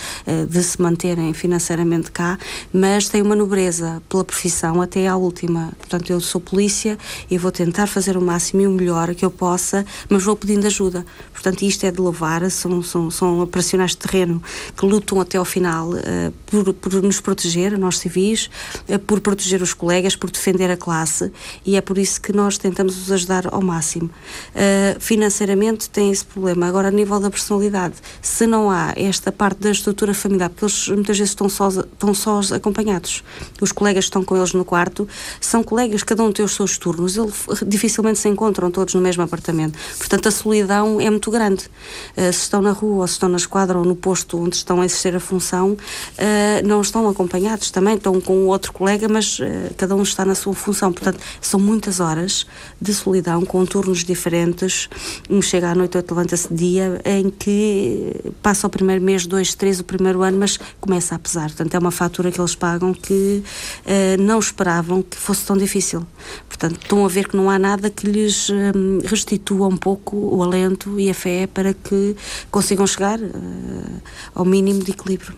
de 0.49 0.63
se 0.63 0.81
manterem 0.81 1.33
financeiramente 1.33 2.11
cá, 2.11 2.37
mas 2.71 3.09
têm 3.09 3.21
uma 3.21 3.35
nobreza 3.35 4.01
pela 4.07 4.23
profissão 4.23 4.81
até 4.81 5.07
à 5.07 5.15
última. 5.15 5.71
Portanto, 5.77 6.09
eu 6.11 6.21
sou 6.21 6.39
polícia 6.39 6.97
e 7.29 7.37
vou 7.37 7.51
tentar 7.51 7.87
fazer 7.87 8.15
o 8.15 8.21
máximo 8.21 8.61
e 8.61 8.67
o 8.67 8.71
melhor 8.71 9.08
que 9.15 9.25
eu 9.25 9.31
possa, 9.31 9.85
mas 10.09 10.23
vou 10.23 10.35
pedindo 10.35 10.65
ajuda. 10.67 11.05
Portanto, 11.33 11.61
isto 11.63 11.85
é 11.85 11.91
de 11.91 11.99
louvar, 11.99 12.49
são, 12.51 12.81
são, 12.83 13.09
são 13.09 13.39
operacionais 13.41 13.91
de 13.91 13.97
terreno 13.97 14.41
que 14.75 14.85
lutam 14.85 15.19
até 15.21 15.37
ao 15.37 15.45
final 15.45 15.89
uh, 15.89 15.99
por, 16.45 16.73
por 16.73 17.01
nos 17.01 17.19
proteger, 17.19 17.77
nós 17.77 17.97
civis, 17.97 18.49
uh, 18.87 18.99
por 18.99 19.19
proteger 19.21 19.61
os 19.61 19.73
colegas, 19.73 20.15
por 20.15 20.29
defender 20.29 20.69
a 20.69 20.77
classe 20.77 21.31
e 21.65 21.75
é 21.75 21.81
por 21.81 21.97
isso 21.97 22.21
que 22.21 22.33
nós 22.33 22.57
tentamos 22.57 22.97
os 22.97 23.11
ajudar 23.11 23.47
ao 23.53 23.61
máximo. 23.61 24.09
Uh, 24.09 24.99
financeiramente 24.99 25.89
tem 25.89 26.11
esse 26.11 26.25
problema. 26.25 26.67
Agora, 26.67 26.89
a 26.89 26.91
nível 26.91 27.19
da 27.19 27.29
personalidade, 27.29 27.95
se 28.21 28.45
não 28.45 28.69
há 28.69 28.93
esta 28.95 29.31
parte 29.31 29.59
da 29.59 29.71
estrutura 29.71 30.13
familiar, 30.13 30.49
porque 30.49 30.65
eles 30.65 30.87
muitas 30.87 31.17
vezes 31.17 31.31
estão 31.31 31.49
sós, 31.49 31.77
estão 31.77 32.13
sós 32.13 32.51
acompanhados, 32.51 33.23
os 33.61 33.71
colegas 33.71 34.05
estão 34.05 34.23
com 34.23 34.35
eles 34.35 34.53
no 34.53 34.65
quarto, 34.65 35.07
são 35.39 35.63
colegas, 35.63 36.03
cada 36.03 36.23
um 36.23 36.31
tem 36.31 36.43
os 36.43 36.55
seus 36.55 36.77
turnos, 36.77 37.17
eles 37.17 37.33
dificilmente 37.67 38.19
se 38.19 38.27
encontram 38.27 38.69
todos 38.69 38.93
no 38.99 39.03
mesmo 39.03 39.23
apartamento. 39.23 39.79
Portanto, 39.97 40.27
a 40.27 40.31
solidão 40.31 40.99
é 41.01 41.09
muito 41.09 41.31
grande. 41.31 41.65
Uh, 42.15 42.31
se 42.33 42.41
estão 42.41 42.61
na 42.61 42.71
rua, 42.71 43.01
ou 43.01 43.07
se 43.07 43.13
estão 43.13 43.29
na 43.29 43.37
esquadra, 43.37 43.77
ou 43.77 43.85
no 43.85 43.95
posto 43.95 44.37
onde 44.37 44.55
estão 44.55 44.81
a 44.81 44.85
exercer 44.85 45.15
a 45.15 45.19
função, 45.19 45.71
uh, 45.71 46.67
não 46.67 46.81
estão 46.81 47.07
acompanhados 47.07 47.71
também, 47.71 47.95
estão 47.95 48.19
com 48.19 48.45
outro 48.47 48.73
colega, 48.73 49.07
mas 49.07 49.39
uh, 49.39 49.43
cada 49.77 49.95
um 49.95 50.03
está 50.03 50.25
na 50.25 50.35
sua 50.35 50.53
função. 50.53 50.91
Portanto, 50.91 51.19
são 51.41 51.59
muitas 51.59 51.99
horas 51.99 52.45
de 52.79 52.93
solidão, 52.93 53.43
com 53.45 53.65
turnos 53.65 54.03
diferentes. 54.03 54.89
Um 55.29 55.41
chega 55.41 55.71
à 55.71 55.75
noite, 55.75 55.97
outro 55.97 56.15
levanta-se 56.15 56.53
dia, 56.53 57.01
em 57.05 57.29
que 57.29 58.13
passa 58.43 58.67
o 58.67 58.69
primeiro 58.69 59.01
mês, 59.01 59.25
dois, 59.25 59.53
três, 59.53 59.79
o 59.79 59.83
primeiro 59.83 60.21
ano, 60.21 60.37
mas 60.37 60.59
começa 60.81 61.15
a 61.15 61.19
pesar. 61.19 61.47
Portanto, 61.47 61.73
é 61.73 61.79
uma 61.79 61.91
fatura 61.91 62.31
que 62.31 62.39
eles 62.39 62.55
pagam 62.55 62.93
que 62.93 63.43
não 64.19 64.39
esperavam 64.39 65.01
que 65.01 65.15
fosse 65.15 65.45
tão 65.45 65.57
difícil. 65.57 66.05
Portanto, 66.47 66.79
estão 66.81 67.05
a 67.05 67.07
ver 67.07 67.27
que 67.27 67.37
não 67.37 67.49
há 67.49 67.57
nada 67.57 67.89
que 67.89 68.07
lhes 68.07 68.49
restitua 69.05 69.67
um 69.67 69.77
pouco 69.77 70.15
o 70.15 70.43
alento 70.43 70.99
e 70.99 71.09
a 71.09 71.13
fé 71.13 71.47
para 71.47 71.73
que 71.73 72.15
consigam 72.49 72.85
chegar 72.87 73.19
uh, 73.19 74.01
ao 74.35 74.45
mínimo 74.45 74.83
de 74.83 74.91
equilíbrio. 74.91 75.33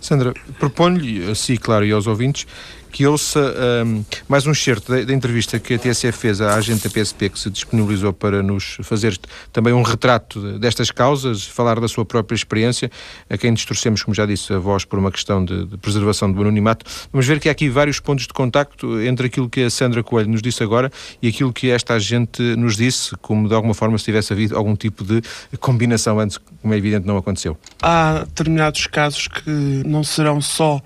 Sandra, 0.00 0.34
proponho-lhe 0.58 1.30
a 1.30 1.34
si, 1.34 1.56
claro, 1.56 1.84
e 1.84 1.92
aos 1.92 2.06
ouvintes, 2.06 2.46
que 2.94 3.08
ouça 3.08 3.52
um, 3.84 4.04
mais 4.28 4.46
um 4.46 4.52
excerto 4.52 4.92
da, 4.92 5.02
da, 5.02 5.12
entrevista 5.12 5.58
que 5.58 5.74
a 5.74 5.78
TSF 5.80 6.16
fez 6.16 6.40
à 6.40 6.54
agente 6.54 6.84
da 6.84 6.90
PSP, 6.90 7.28
que 7.28 7.40
se 7.40 7.50
disponibilizou 7.50 8.12
para 8.12 8.40
nos 8.40 8.76
fazer 8.84 9.18
também 9.52 9.72
um 9.72 9.82
retrato 9.82 10.60
destas 10.60 10.92
causas, 10.92 11.44
falar 11.44 11.80
da 11.80 11.88
sua 11.88 12.04
própria 12.04 12.36
experiência, 12.36 12.88
a 13.28 13.36
quem 13.36 13.52
distorcemos, 13.52 14.00
como 14.04 14.14
já 14.14 14.24
disse, 14.24 14.52
a 14.52 14.60
voz 14.60 14.84
por 14.84 14.96
uma 14.96 15.10
questão 15.10 15.44
de, 15.44 15.66
de 15.66 15.76
preservação 15.76 16.30
do 16.30 16.40
anonimato. 16.40 16.86
Vamos 17.12 17.26
ver 17.26 17.40
que 17.40 17.48
há 17.48 17.52
aqui 17.52 17.68
vários 17.68 17.98
pontos 17.98 18.28
de 18.28 18.32
contacto 18.32 19.00
entre 19.00 19.26
aquilo 19.26 19.50
que 19.50 19.64
a 19.64 19.70
Sandra 19.70 20.00
Coelho 20.04 20.30
nos 20.30 20.40
disse 20.40 20.62
agora 20.62 20.88
e 21.20 21.26
aquilo 21.26 21.52
que 21.52 21.70
esta 21.70 21.94
agente 21.94 22.40
nos 22.54 22.76
disse, 22.76 23.16
como 23.16 23.48
de 23.48 23.54
alguma 23.56 23.74
forma 23.74 23.98
se 23.98 24.04
tivesse 24.04 24.32
havido 24.32 24.56
algum 24.56 24.76
tipo 24.76 25.02
de 25.02 25.20
combinação 25.58 26.20
antes, 26.20 26.38
como 26.62 26.72
é 26.72 26.76
evidente 26.76 27.08
não 27.08 27.16
aconteceu. 27.16 27.58
Há 27.82 28.20
determinados 28.20 28.86
casos 28.86 29.26
que 29.26 29.50
não 29.84 30.04
serão 30.04 30.40
só 30.40 30.80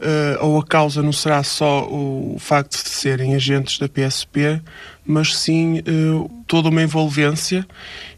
uh, 0.00 0.44
ou 0.44 0.58
a 0.58 0.64
causa 0.64 1.02
não 1.02 1.12
será 1.12 1.42
só 1.42 1.86
o 1.88 2.36
facto 2.38 2.82
de 2.82 2.88
serem 2.88 3.34
agentes 3.34 3.78
da 3.78 3.88
PSP, 3.88 4.60
mas 5.04 5.36
sim 5.36 5.80
uh, 5.80 6.30
toda 6.46 6.68
uma 6.68 6.82
envolvência 6.82 7.66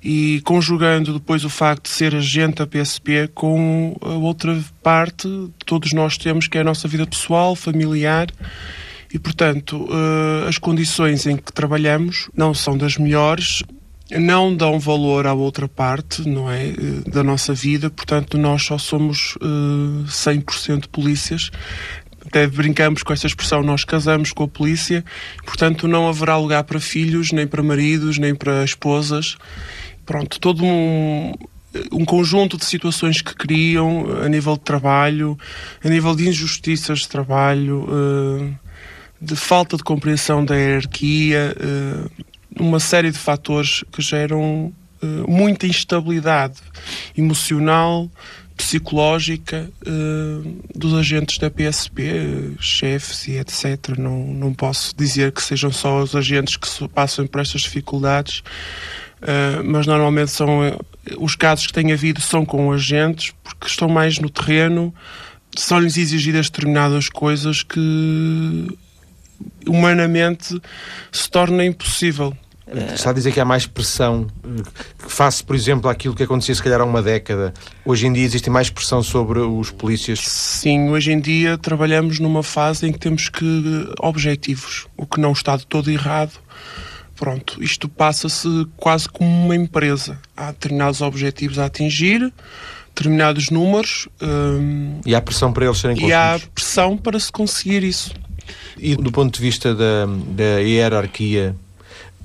e 0.03 0.41
conjugando 0.45 1.13
depois 1.13 1.45
o 1.45 1.51
facto 1.51 1.85
de 1.85 1.91
ser 1.91 2.15
agente 2.15 2.57
da 2.57 2.67
PSP 2.67 3.29
com 3.35 3.97
a 4.01 4.15
outra 4.15 4.59
parte 4.83 5.29
que 5.59 5.67
todos 5.67 5.93
nós 5.93 6.17
temos, 6.17 6.47
que 6.47 6.59
é 6.59 6.61
a 6.61 6.65
nossa 6.65 6.87
vida 6.87 7.07
pessoal, 7.07 7.55
familiar. 7.55 8.29
E, 9.13 9.19
portanto, 9.19 9.77
uh, 9.91 10.49
as 10.49 10.57
condições 10.57 11.27
em 11.27 11.37
que 11.37 11.53
trabalhamos 11.53 12.31
não 12.35 12.55
são 12.55 12.79
das 12.79 12.97
melhores 12.97 13.63
não 14.19 14.55
dão 14.55 14.79
valor 14.79 15.27
à 15.27 15.35
outra 15.35 15.69
parte, 15.69 16.29
não 16.29 16.51
é, 16.51 16.69
eh, 16.69 16.75
da 17.07 17.23
nossa 17.23 17.55
vida, 17.55 17.91
portanto 17.91 18.37
nós 18.37 18.63
só 18.63 18.77
somos 18.79 19.37
uh, 19.37 20.05
eh, 20.05 20.09
100% 20.09 20.89
polícias. 20.89 21.51
Até 22.25 22.47
brincamos 22.47 23.03
com 23.03 23.13
essa 23.13 23.27
expressão, 23.27 23.63
nós 23.63 23.85
casamos 23.85 24.33
com 24.33 24.45
a 24.45 24.49
polícia, 24.49 25.05
portanto 25.45 25.89
não 25.89 26.09
haverá 26.09 26.37
lugar 26.37 26.65
para 26.65 26.79
filhos, 26.79 27.33
nem 27.33 27.47
para 27.47 27.63
maridos, 27.63 28.19
nem 28.19 28.35
para 28.35 28.65
esposas. 28.65 29.37
Pronto, 30.07 30.39
todo 30.39 30.65
um, 30.65 31.33
um 31.91 32.05
conjunto 32.05 32.57
de 32.57 32.65
situações 32.65 33.21
que 33.21 33.35
criam 33.35 34.23
a 34.23 34.29
nível 34.29 34.55
de 34.55 34.61
trabalho, 34.61 35.37
a 35.85 35.89
nível 35.89 36.15
de 36.15 36.29
injustiças 36.29 37.01
de 37.01 37.09
trabalho, 37.09 37.89
de 39.21 39.37
falta 39.37 39.77
de 39.77 39.83
compreensão 39.83 40.45
da 40.45 40.57
hierarquia, 40.57 41.55
uma 42.59 42.81
série 42.81 43.11
de 43.11 43.19
fatores 43.19 43.85
que 43.93 44.03
geram 44.03 44.73
uh, 45.03 45.31
muita 45.31 45.67
instabilidade 45.67 46.59
emocional, 47.17 48.11
psicológica 48.57 49.71
uh, 49.87 50.63
dos 50.75 50.95
agentes 50.95 51.39
da 51.39 51.51
PSP, 51.51 52.55
chefes 52.61 53.27
e 53.29 53.33
etc. 53.33 53.97
Não, 53.99 54.27
não 54.27 54.55
posso 54.55 54.95
dizer 54.97 55.33
que 55.33 55.43
sejam 55.43 55.73
só 55.73 56.03
os 56.03 56.15
agentes 56.15 56.57
que 56.57 56.89
passam 56.89 57.27
por 57.27 57.41
estas 57.41 57.63
dificuldades, 57.63 58.43
uh, 59.23 59.65
mas 59.65 59.87
normalmente 59.87 60.31
são 60.31 60.79
os 61.19 61.35
casos 61.35 61.67
que 61.67 61.73
têm 61.73 61.93
havido 61.93 62.21
são 62.21 62.45
com 62.45 62.71
agentes 62.73 63.33
porque 63.43 63.67
estão 63.67 63.89
mais 63.89 64.19
no 64.19 64.31
terreno, 64.31 64.95
são-lhes 65.57 65.97
exigidas 65.97 66.49
determinadas 66.49 67.09
coisas 67.09 67.63
que 67.63 68.69
humanamente 69.67 70.61
se 71.11 71.29
torna 71.29 71.65
impossível. 71.65 72.37
Está 72.95 73.11
a 73.11 73.13
dizer 73.13 73.33
que 73.33 73.41
há 73.41 73.45
mais 73.45 73.67
pressão 73.67 74.27
face, 74.97 75.45
por 75.45 75.55
exemplo, 75.55 75.91
àquilo 75.91 76.15
que 76.15 76.23
acontecia 76.23 76.55
se 76.55 76.63
calhar 76.63 76.81
há 76.81 76.85
uma 76.85 77.03
década. 77.03 77.53
Hoje 77.85 78.07
em 78.07 78.13
dia 78.13 78.25
existe 78.25 78.49
mais 78.49 78.71
pressão 78.71 79.03
sobre 79.03 79.41
os 79.41 79.71
polícias? 79.71 80.21
Sim, 80.21 80.91
hoje 80.91 81.13
em 81.13 81.21
dia 81.21 81.59
trabalhamos 81.59 82.19
numa 82.19 82.43
fase 82.43 82.87
em 82.87 82.93
que 82.93 82.99
temos 82.99 83.29
que 83.29 83.89
objetivos, 84.01 84.87
o 84.97 85.07
que 85.07 85.21
não 85.21 85.33
está 85.33 85.57
de 85.57 85.67
todo 85.67 85.91
errado. 85.91 86.33
Pronto, 87.17 87.63
isto 87.63 87.89
passa-se 87.89 88.67
quase 88.77 89.09
como 89.09 89.29
uma 89.29 89.55
empresa. 89.55 90.19
Há 90.37 90.51
determinados 90.51 91.01
objetivos 91.03 91.59
a 91.59 91.67
atingir, 91.67 92.33
determinados 92.95 93.51
números. 93.51 94.09
Hum, 94.21 95.01
e 95.05 95.15
há 95.15 95.21
pressão 95.21 95.53
para 95.53 95.67
eles 95.67 95.79
serem 95.79 95.97
conseguidos? 95.97 96.11
E 96.11 96.15
há 96.15 96.41
pressão 96.55 96.97
para 96.97 97.21
se 97.21 97.31
conseguir 97.31 97.85
isso. 97.85 98.13
E 98.77 98.97
do 98.97 99.13
ponto 99.13 99.35
de 99.35 99.41
vista 99.41 99.75
da, 99.75 100.07
da 100.07 100.59
hierarquia 100.61 101.55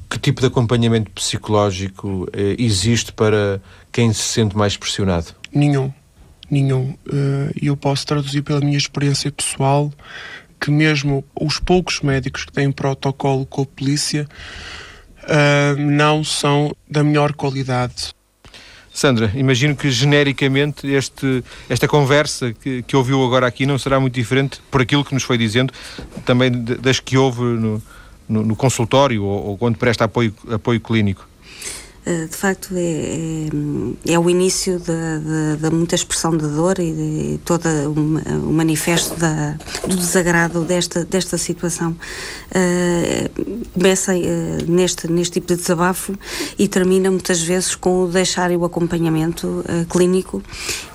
que 0.09 0.17
tipo 0.17 0.41
de 0.41 0.47
acompanhamento 0.47 1.11
psicológico 1.11 2.27
eh, 2.33 2.55
existe 2.57 3.11
para 3.11 3.61
quem 3.91 4.13
se 4.13 4.21
sente 4.21 4.55
mais 4.55 4.77
pressionado? 4.77 5.27
Nenhum. 5.53 5.91
Nenhum. 6.49 6.95
Eh, 7.07 7.51
e 7.61 7.69
uh, 7.69 7.73
eu 7.73 7.77
posso 7.77 8.05
traduzir 8.05 8.41
pela 8.41 8.61
minha 8.61 8.77
experiência 8.77 9.31
pessoal 9.31 9.91
que 10.59 10.71
mesmo 10.71 11.23
os 11.39 11.59
poucos 11.59 12.01
médicos 12.01 12.45
que 12.45 12.51
têm 12.51 12.71
protocolo 12.71 13.45
com 13.45 13.61
a 13.63 13.65
polícia 13.65 14.27
uh, 15.23 15.79
não 15.79 16.23
são 16.23 16.75
da 16.89 17.03
melhor 17.03 17.33
qualidade. 17.33 18.15
Sandra, 18.91 19.31
imagino 19.35 19.75
que 19.75 19.91
genericamente 19.91 20.87
este, 20.87 21.43
esta 21.69 21.87
conversa 21.87 22.51
que, 22.51 22.81
que 22.81 22.95
ouviu 22.95 23.23
agora 23.23 23.45
aqui 23.45 23.63
não 23.63 23.77
será 23.77 23.99
muito 23.99 24.15
diferente 24.15 24.59
por 24.71 24.81
aquilo 24.81 25.05
que 25.05 25.13
nos 25.13 25.21
foi 25.21 25.37
dizendo, 25.37 25.71
também 26.25 26.49
das 26.49 26.99
que 26.99 27.15
houve 27.15 27.43
no, 27.43 27.79
no, 28.27 28.43
no 28.43 28.55
consultório 28.55 29.23
ou, 29.23 29.47
ou, 29.47 29.57
quando 29.57 29.77
presta 29.77 30.05
apoio, 30.05 30.33
apoio 30.51 30.79
clínico? 30.79 31.27
Eh, 32.05 32.25
de 32.25 32.35
facto 32.35 32.69
é, 32.73 33.49
é, 34.07 34.13
é 34.13 34.19
o 34.19 34.29
início 34.29 34.81
da 35.59 35.69
muita 35.69 35.95
expressão 35.95 36.31
de 36.31 36.47
dor 36.47 36.79
e 36.79 36.93
de 36.93 37.39
todo 37.43 37.67
o 37.67 38.53
manifesto 38.53 39.19
da, 39.19 39.57
do 39.87 39.95
desagrado 39.95 40.63
desta, 40.63 41.05
desta 41.05 41.37
situação. 41.37 41.95
Uh, 42.51 43.67
começa 43.73 44.13
uh, 44.13 44.71
neste, 44.71 45.09
neste 45.11 45.33
tipo 45.33 45.47
de 45.47 45.55
desabafo 45.55 46.13
e 46.57 46.67
termina 46.67 47.09
muitas 47.09 47.41
vezes 47.41 47.75
com 47.75 48.03
o 48.03 48.07
deixarem 48.07 48.57
o 48.57 48.65
acompanhamento 48.65 49.47
uh, 49.47 49.85
clínico 49.89 50.43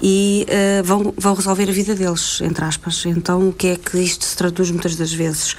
e 0.00 0.46
vão, 0.84 1.14
vão 1.16 1.34
resolver 1.34 1.68
a 1.68 1.72
vida 1.72 1.94
deles, 1.94 2.40
entre 2.42 2.64
aspas. 2.64 3.04
Então, 3.06 3.48
o 3.48 3.52
que 3.52 3.68
é 3.68 3.76
que 3.76 3.98
isto 3.98 4.24
se 4.24 4.36
traduz 4.36 4.70
muitas 4.70 4.96
das 4.96 5.12
vezes? 5.12 5.56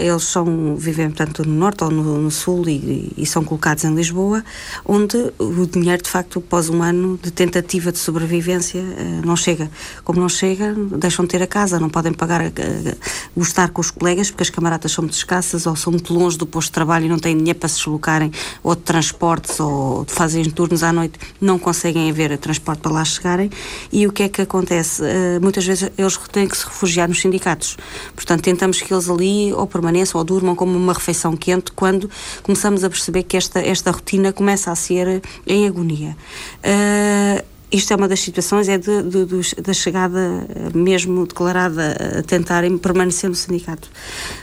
eles 0.00 0.24
são, 0.24 0.76
vivem 0.76 1.10
tanto 1.10 1.46
no 1.46 1.54
Norte 1.54 1.84
ou 1.84 1.90
no, 1.90 2.18
no 2.20 2.30
Sul 2.30 2.68
e, 2.68 3.12
e 3.16 3.26
são 3.26 3.42
colocados 3.42 3.84
em 3.84 3.94
Lisboa 3.94 4.44
onde 4.84 5.16
o 5.38 5.66
dinheiro, 5.66 6.02
de 6.02 6.08
facto, 6.08 6.38
após 6.38 6.68
um 6.68 6.82
ano 6.82 7.18
de 7.22 7.30
tentativa 7.30 7.90
de 7.90 7.98
sobrevivência, 7.98 8.82
não 9.24 9.36
chega. 9.36 9.70
Como 10.04 10.20
não 10.20 10.28
chega, 10.28 10.74
deixam 10.74 11.24
de 11.24 11.30
ter 11.30 11.42
a 11.42 11.46
casa, 11.46 11.80
não 11.80 11.88
podem 11.88 12.12
pagar 12.12 12.35
eh, 12.40 12.96
o 13.34 13.42
estar 13.42 13.70
com 13.70 13.80
os 13.80 13.90
colegas, 13.90 14.30
porque 14.30 14.42
as 14.42 14.50
camaradas 14.50 14.92
são 14.92 15.02
muito 15.02 15.14
escassas 15.14 15.66
ou 15.66 15.76
são 15.76 15.92
muito 15.92 16.12
longe 16.12 16.36
do 16.36 16.46
posto 16.46 16.68
de 16.68 16.72
trabalho 16.72 17.06
e 17.06 17.08
não 17.08 17.18
têm 17.18 17.36
dinheiro 17.36 17.58
para 17.58 17.68
se 17.68 17.76
deslocarem, 17.76 18.30
ou 18.62 18.74
de 18.74 18.82
transportes, 18.82 19.58
ou 19.60 20.04
de 20.04 20.12
fazerem 20.12 20.50
turnos 20.50 20.82
à 20.82 20.92
noite, 20.92 21.18
não 21.40 21.58
conseguem 21.58 22.10
haver 22.10 22.36
transporte 22.38 22.80
para 22.80 22.92
lá 22.92 23.04
chegarem. 23.04 23.50
E 23.92 24.06
o 24.06 24.12
que 24.12 24.24
é 24.24 24.28
que 24.28 24.42
acontece? 24.42 25.02
Eh, 25.04 25.38
muitas 25.40 25.66
vezes 25.66 25.90
eles 25.96 26.16
têm 26.32 26.48
que 26.48 26.56
se 26.56 26.64
refugiar 26.64 27.08
nos 27.08 27.20
sindicatos. 27.20 27.76
Portanto, 28.14 28.42
tentamos 28.42 28.80
que 28.80 28.92
eles 28.92 29.08
ali 29.08 29.52
ou 29.52 29.66
permaneçam 29.66 30.18
ou 30.18 30.24
durmam 30.24 30.54
como 30.54 30.76
uma 30.76 30.92
refeição 30.92 31.36
quente 31.36 31.72
quando 31.72 32.10
começamos 32.42 32.84
a 32.84 32.90
perceber 32.90 33.22
que 33.22 33.36
esta, 33.36 33.60
esta 33.60 33.90
rotina 33.90 34.32
começa 34.32 34.70
a 34.70 34.76
ser 34.76 35.22
em 35.46 35.66
agonia. 35.66 36.16
Uh, 36.58 37.55
isto 37.70 37.92
é 37.92 37.96
uma 37.96 38.06
das 38.06 38.20
situações, 38.20 38.68
é 38.68 38.78
de, 38.78 39.02
de, 39.02 39.24
de, 39.24 39.62
da 39.62 39.72
chegada 39.72 40.46
mesmo 40.74 41.26
declarada 41.26 42.18
a 42.18 42.22
tentarem 42.22 42.78
permanecer 42.78 43.28
no 43.28 43.36
sindicato. 43.36 43.90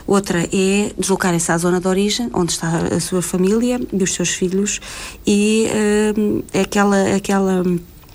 Outra 0.06 0.44
é 0.44 0.92
deslocarem-se 0.98 1.52
à 1.52 1.58
zona 1.58 1.80
de 1.80 1.88
origem, 1.88 2.30
onde 2.34 2.52
está 2.52 2.70
a 2.96 3.00
sua 3.00 3.22
família 3.22 3.80
e 3.92 4.04
os 4.04 4.14
seus 4.14 4.30
filhos, 4.30 4.82
e 5.26 5.68
uh, 5.70 6.44
aquela, 6.62 7.16
aquela 7.16 7.64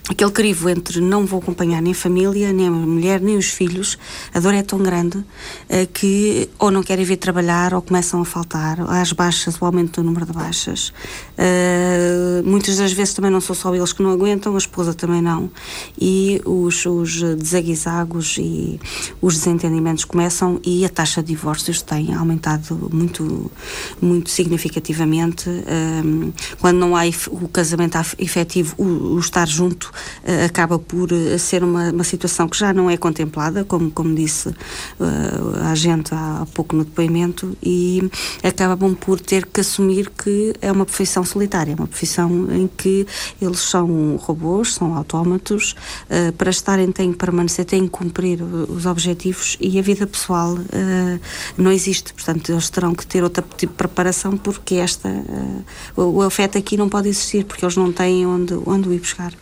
aquele 0.08 0.30
crivo 0.30 0.68
entre 0.68 1.00
não 1.00 1.26
vou 1.26 1.40
acompanhar 1.40 1.82
nem 1.82 1.92
a 1.92 1.94
família, 1.94 2.52
nem 2.52 2.66
a 2.66 2.70
mulher, 2.70 3.20
nem 3.20 3.36
os 3.36 3.46
filhos, 3.46 3.98
a 4.32 4.40
dor 4.40 4.54
é 4.54 4.62
tão 4.62 4.78
grande 4.78 5.18
uh, 5.18 5.24
que 5.92 6.48
ou 6.58 6.70
não 6.70 6.82
querem 6.82 7.04
vir 7.04 7.16
trabalhar 7.16 7.74
ou 7.74 7.82
começam 7.82 8.20
a 8.20 8.24
faltar, 8.24 8.80
às 8.88 9.12
baixas, 9.12 9.60
o 9.60 9.64
aumento 9.64 10.00
do 10.00 10.06
número 10.06 10.26
de 10.26 10.32
baixas. 10.32 10.92
Uh, 11.38 12.42
muitas 12.44 12.76
das 12.78 12.92
vezes 12.92 13.14
também 13.14 13.30
não 13.30 13.40
são 13.40 13.54
só 13.54 13.74
eles 13.74 13.92
que 13.92 14.02
não 14.02 14.10
aguentam, 14.10 14.54
a 14.54 14.58
esposa 14.58 14.94
também 14.94 15.20
não. 15.20 15.50
E 16.00 16.40
os, 16.44 16.84
os 16.86 17.22
desaguisagos 17.36 18.36
e 18.38 18.80
os 19.20 19.34
desentendimentos 19.34 20.04
começam 20.04 20.60
e 20.64 20.84
a 20.84 20.88
taxa 20.88 21.22
de 21.22 21.28
divórcios 21.28 21.82
tem 21.82 22.14
aumentado 22.14 22.88
muito, 22.92 23.50
muito 24.00 24.30
significativamente. 24.30 25.48
Uh, 25.48 26.32
quando 26.60 26.78
não 26.78 26.96
há 26.96 27.02
o 27.30 27.48
casamento 27.48 27.98
efetivo, 28.18 28.74
o, 28.78 29.18
estar 29.18 29.46
junto, 29.46 29.90
acaba 30.44 30.78
por 30.78 31.12
uh, 31.12 31.38
ser 31.38 31.62
uma, 31.62 31.90
uma 31.90 32.04
situação 32.04 32.48
que 32.48 32.58
já 32.58 32.72
não 32.72 32.90
é 32.90 32.96
contemplada, 32.96 33.64
como, 33.64 33.90
como 33.90 34.14
disse 34.14 34.48
uh, 34.48 34.54
a 35.70 35.74
gente 35.74 36.14
há, 36.14 36.42
há 36.42 36.46
pouco 36.46 36.76
no 36.76 36.84
depoimento, 36.84 37.56
e 37.62 38.08
acabam 38.42 38.94
por 38.94 39.20
ter 39.20 39.46
que 39.46 39.60
assumir 39.60 40.10
que 40.10 40.54
é 40.60 40.70
uma 40.70 40.84
profissão 40.84 41.24
solitária, 41.24 41.74
uma 41.74 41.86
profissão 41.86 42.48
em 42.52 42.68
que 42.68 43.06
eles 43.40 43.60
são 43.60 44.16
robôs, 44.16 44.74
são 44.74 44.94
autómatos, 44.94 45.74
para 46.36 46.50
estarem 46.50 46.90
têm 46.90 47.12
que 47.12 47.18
permanecer, 47.18 47.64
têm 47.64 47.84
que 47.84 47.90
cumprir 47.90 48.42
os 48.42 48.86
objetivos 48.86 49.56
e 49.60 49.78
a 49.78 49.82
vida 49.82 50.06
pessoal 50.06 50.56
não 51.56 51.70
existe. 51.70 52.12
Portanto, 52.12 52.50
eles 52.50 52.70
terão 52.70 52.94
que 52.94 53.06
ter 53.06 53.22
outro 53.22 53.42
tipo 53.56 53.72
de 53.72 53.76
preparação 53.76 54.36
porque 54.36 54.76
esta, 54.76 55.08
o, 55.96 56.02
o 56.02 56.22
afeto 56.22 56.58
aqui 56.58 56.76
não 56.76 56.88
pode 56.88 57.08
existir, 57.08 57.44
porque 57.44 57.64
eles 57.64 57.76
não 57.76 57.92
têm 57.92 58.26
onde, 58.26 58.54
onde 58.66 58.88
ir 58.90 59.00
buscar 59.00 59.32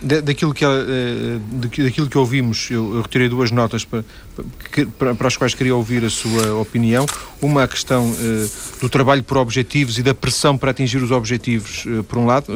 daquilo 0.00 0.54
que, 0.54 0.64
eh, 0.64 1.38
daquilo 1.82 2.08
que 2.08 2.16
ouvimos, 2.16 2.70
eu, 2.70 3.02
retirei 3.02 3.28
duas 3.28 3.50
notas 3.50 3.84
para, 3.84 4.04
para, 5.16 5.26
as 5.26 5.36
quais 5.36 5.54
queria 5.54 5.74
ouvir 5.74 6.04
a 6.04 6.10
sua 6.10 6.54
opinião. 6.54 7.04
Uma 7.42 7.64
a 7.64 7.68
questão 7.68 8.08
uh, 8.08 8.50
do 8.80 8.88
trabalho 8.88 9.22
por 9.22 9.36
objetivos 9.36 9.98
e 9.98 10.02
da 10.02 10.14
pressão 10.14 10.56
para 10.56 10.70
atingir 10.70 10.98
os 10.98 11.10
objetivos, 11.10 11.84
uh, 11.86 12.04
por 12.04 12.18
um 12.18 12.26
lado. 12.26 12.46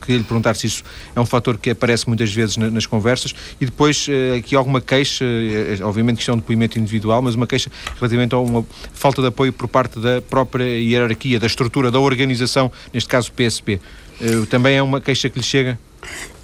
Queria 0.00 0.18
lhe 0.18 0.24
perguntar 0.24 0.54
se 0.54 0.66
isso 0.68 0.84
é 1.14 1.20
um 1.20 1.26
fator 1.26 1.58
que 1.58 1.70
aparece 1.70 2.06
muitas 2.06 2.32
vezes 2.32 2.56
na, 2.56 2.70
nas 2.70 2.86
conversas. 2.86 3.34
E 3.60 3.64
depois, 3.64 4.06
aqui 4.36 4.54
alguma 4.54 4.80
queixa, 4.80 5.24
obviamente 5.82 6.16
que 6.16 6.22
isto 6.22 6.30
é 6.30 6.34
um 6.34 6.38
depoimento 6.38 6.78
individual, 6.78 7.20
mas 7.20 7.34
uma 7.34 7.46
queixa 7.46 7.70
relativamente 7.96 8.34
a 8.34 8.38
uma 8.38 8.64
falta 8.92 9.20
de 9.20 9.28
apoio 9.28 9.52
por 9.52 9.66
parte 9.66 9.98
da 9.98 10.20
própria 10.22 10.64
hierarquia, 10.64 11.40
da 11.40 11.46
estrutura, 11.46 11.90
da 11.90 11.98
organização, 11.98 12.70
neste 12.92 13.08
caso 13.08 13.32
PSP. 13.32 13.80
também 14.48 14.76
é 14.76 14.82
uma 14.82 15.00
queixa 15.00 15.28
que 15.28 15.38
lhe 15.38 15.44
chega? 15.44 15.78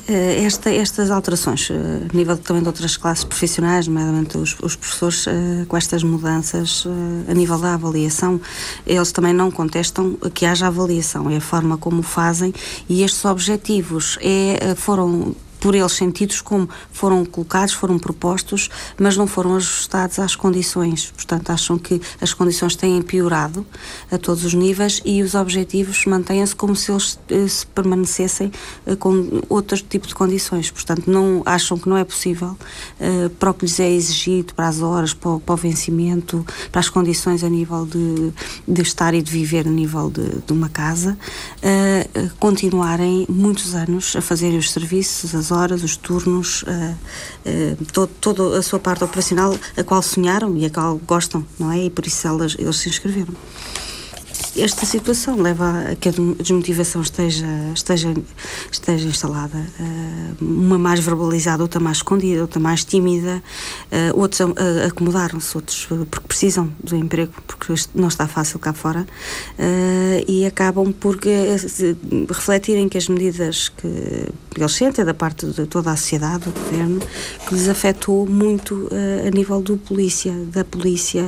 Eh, 0.09 0.43
esta, 0.45 0.71
estas 0.71 1.11
alterações, 1.11 1.69
eh, 1.71 1.75
a 2.11 2.17
nível 2.17 2.39
também 2.39 2.63
de 2.63 2.69
outras 2.69 2.97
classes 2.97 3.25
profissionais, 3.25 3.87
nomeadamente 3.87 4.39
os, 4.39 4.57
os 4.63 4.75
professores, 4.75 5.27
eh, 5.27 5.67
com 5.69 5.77
estas 5.77 6.03
mudanças 6.03 6.87
a 7.29 7.35
nível 7.35 7.59
da 7.59 7.75
avaliação, 7.75 8.41
eles 8.87 9.13
também 9.13 9.35
não 9.35 9.51
contestam 9.51 10.15
que 10.33 10.47
haja 10.47 10.69
avaliação, 10.69 11.29
é 11.29 11.37
a 11.37 11.41
forma 11.41 11.77
como 11.77 12.03
fazem 12.03 12.55
e 12.89 13.03
estes 13.03 13.23
objetivos. 13.27 14.19
É, 14.23 14.75
foram 14.77 15.35
por 15.61 15.75
eles 15.75 15.93
sentidos 15.93 16.41
como 16.41 16.69
foram 16.93 17.25
colocados, 17.25 17.75
foram 17.75 17.99
propostos, 17.99 18.69
mas 18.99 19.17
não 19.17 19.27
foram 19.27 19.57
ajustados 19.57 20.19
às 20.19 20.35
condições. 20.35 21.13
Portanto, 21.15 21.51
acham 21.51 21.79
que 21.79 22.01
as 22.21 22.33
condições 22.33 22.77
têm 22.77 23.01
piorado 23.03 23.67
a 24.11 24.19
todos 24.19 24.45
os 24.45 24.55
níveis 24.55 25.01
e 25.05 25.23
os 25.23 25.35
objetivos 25.35 26.05
mantêm-se 26.07 26.55
como 26.55 26.75
se 26.75 26.91
eles 26.91 27.19
eh, 27.29 27.47
se 27.49 27.67
permanecessem 27.67 28.51
eh, 28.87 28.97
com 28.97 29.43
outro 29.49 29.77
tipo 29.79 30.07
de 30.07 30.15
condições. 30.15 30.71
Portanto, 30.71 31.11
não 31.11 31.43
acham 31.45 31.79
que 31.79 31.89
não 31.89 31.97
é 31.97 32.05
possível 32.05 32.57
eh, 33.01 33.31
para 33.39 33.51
o 33.51 33.55
que 33.55 33.65
lhes 33.65 33.81
é 33.81 33.91
exigido, 33.91 34.55
para 34.55 34.69
as 34.69 34.81
horas, 34.81 35.15
para 35.15 35.31
o, 35.31 35.41
para 35.41 35.55
o 35.55 35.57
vencimento, 35.57 36.45
para 36.71 36.81
as 36.81 36.89
condições 36.89 37.43
a 37.43 37.49
nível 37.49 37.87
de, 37.87 38.33
de 38.67 38.83
estar 38.83 39.15
e 39.15 39.23
de 39.23 39.31
viver 39.31 39.67
a 39.67 39.71
nível 39.71 40.11
de, 40.11 40.41
de 40.47 40.53
uma 40.53 40.69
casa, 40.69 41.19
continuarem 42.39 43.27
muitos 43.29 43.75
anos 43.75 44.15
a 44.17 44.21
fazer 44.21 44.57
os 44.57 44.71
serviços, 44.71 45.35
as 45.35 45.48
horas, 45.51 45.83
os 45.83 45.97
turnos, 45.97 46.63
uh, 46.63 46.67
uh, 47.47 47.85
todo, 47.93 48.11
toda 48.21 48.59
a 48.59 48.63
sua 48.63 48.79
parte 48.79 49.05
operacional, 49.05 49.57
a 49.77 49.85
qual 49.85 50.03
sonharam 50.03 50.57
e 50.57 50.67
a 50.67 50.71
qual 50.71 51.01
gostam, 51.07 51.45
não 51.59 51.73
é? 51.73 51.85
E 51.85 51.91
por 51.91 52.07
isso 52.07 52.27
elas, 52.27 52.57
eles 52.59 52.77
se 52.77 52.89
inscreveram 52.89 53.35
esta 54.61 54.85
situação 54.85 55.41
leva 55.41 55.93
a 55.93 55.97
que 55.97 56.09
a 56.09 56.13
desmotivação 56.13 57.03
esteja, 57.03 57.47
esteja, 57.75 58.15
esteja 58.71 59.09
instalada. 59.09 59.59
Uh, 59.79 60.45
uma 60.45 60.79
mais 60.79 61.01
verbalizada, 61.01 61.63
outra 61.63 61.81
mais 61.81 61.99
escondida, 61.99 62.43
outra 62.43 62.61
mais 62.61 62.85
tímida, 62.85 63.43
uh, 63.91 64.19
outros 64.19 64.41
acomodaram-se, 64.87 65.57
outros 65.57 65.87
porque 66.11 66.27
precisam 66.27 66.73
do 66.83 66.97
emprego, 66.97 67.33
porque 67.47 67.75
não 67.95 68.09
está 68.09 68.27
fácil 68.27 68.59
cá 68.59 68.73
fora, 68.73 69.07
e 70.27 70.47
acabam 70.47 70.93
por 70.93 71.19
refletirem 72.29 72.89
que 72.89 72.99
as 72.99 73.09
medidas 73.09 73.69
que 73.69 73.87
eles 74.57 74.73
sentem 74.73 75.05
da 75.05 75.15
parte 75.15 75.47
de 75.47 75.67
toda 75.67 75.91
a 75.91 75.97
sociedade, 75.97 76.45
do 76.45 76.51
governo, 76.51 77.01
que 77.47 77.55
lhes 77.55 77.69
afetou 77.69 78.27
muito 78.27 78.89
a 79.27 79.31
nível 79.31 79.61
do 79.61 79.77
polícia, 79.77 80.33
da 80.53 80.65
polícia, 80.65 81.25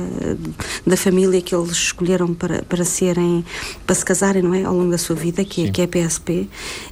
da 0.85 0.97
família 0.97 1.41
que 1.41 1.55
eles 1.55 1.71
escolheram 1.71 2.33
para, 2.33 2.63
para 2.63 2.83
serem 2.83 3.20
serem, 3.21 3.45
para 3.85 3.95
se 3.95 4.03
casarem, 4.03 4.41
não 4.41 4.53
é? 4.53 4.63
Ao 4.63 4.75
longo 4.75 4.91
da 4.91 4.97
sua 4.97 5.15
vida, 5.15 5.45
que, 5.45 5.67
é, 5.67 5.71
que 5.71 5.81
é 5.81 5.87
PSP. 5.87 6.49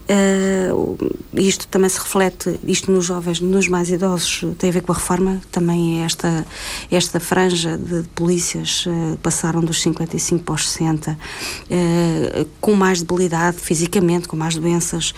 Uh, 0.10 0.98
isto 1.34 1.68
também 1.68 1.89
se 1.89 2.00
reflete, 2.00 2.60
isto 2.63 2.92
nos 2.92 3.06
jovens, 3.06 3.39
nos 3.39 3.68
mais 3.68 3.89
idosos, 3.89 4.44
tem 4.58 4.70
a 4.70 4.74
ver 4.74 4.82
com 4.82 4.92
a 4.92 4.96
reforma, 4.96 5.42
também 5.52 6.02
é 6.02 6.06
esta, 6.06 6.46
esta 6.92 7.20
franja 7.20 7.78
de 7.78 8.04
polícias 8.15 8.86
uh, 8.88 9.18
passaram 9.22 9.62
dos 9.62 9.82
55 9.82 10.44
para 10.44 10.56
os 10.56 10.70
60, 10.70 11.12
uh, 11.12 12.48
com 12.60 12.74
mais 12.74 13.02
debilidade 13.02 13.58
fisicamente, 13.58 14.28
com 14.28 14.36
mais 14.36 14.56
doenças. 14.56 15.13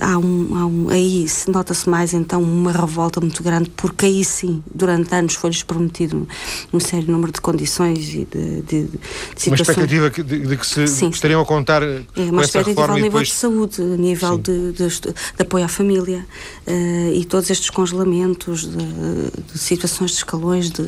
há 0.00 0.18
um, 0.18 0.56
há 0.56 0.66
um, 0.66 0.88
aí 0.90 1.26
nota-se 1.48 1.88
mais 1.88 2.14
então 2.14 2.42
uma 2.42 2.72
revolta 2.72 3.20
muito 3.20 3.42
grande, 3.42 3.70
porque 3.70 4.06
aí 4.06 4.24
sim, 4.24 4.62
durante 4.72 5.12
anos 5.14 5.34
foi-lhes 5.34 5.62
prometido 5.62 6.26
um 6.72 6.80
sério 6.80 7.10
número 7.10 7.32
de 7.32 7.40
condições 7.40 8.08
e 8.10 8.26
de, 8.30 8.62
de, 8.62 8.82
de 8.84 8.98
situações. 9.36 9.46
Uma 9.46 9.54
expectativa 9.56 10.10
de, 10.24 10.40
de 10.40 10.56
que 10.56 10.66
se 10.66 10.86
sim, 10.86 11.08
estariam 11.08 11.40
a 11.40 11.44
contar 11.44 11.82
é, 11.82 12.02
com 12.14 12.40
essa 12.40 12.62
reforma 12.62 12.94
a 12.94 12.96
nível 12.96 13.10
depois... 13.10 13.28
de 13.28 13.34
saúde, 13.34 13.82
a 13.82 13.96
nível 13.96 14.38
de, 14.38 14.72
de, 14.72 14.88
de, 14.88 15.14
apoio 15.38 15.64
à 15.64 15.68
família 15.68 16.26
uh, 16.66 17.12
e 17.12 17.24
todos 17.24 17.50
estes 17.50 17.70
congelamentos 17.70 18.66
de, 18.66 19.58
situações 19.58 20.12
de 20.12 20.16
escalões, 20.18 20.70
de, 20.70 20.82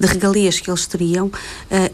regalias 0.00 0.60
que 0.60 0.70
eles 0.70 0.86
teriam, 0.86 1.26
uh, 1.26 1.32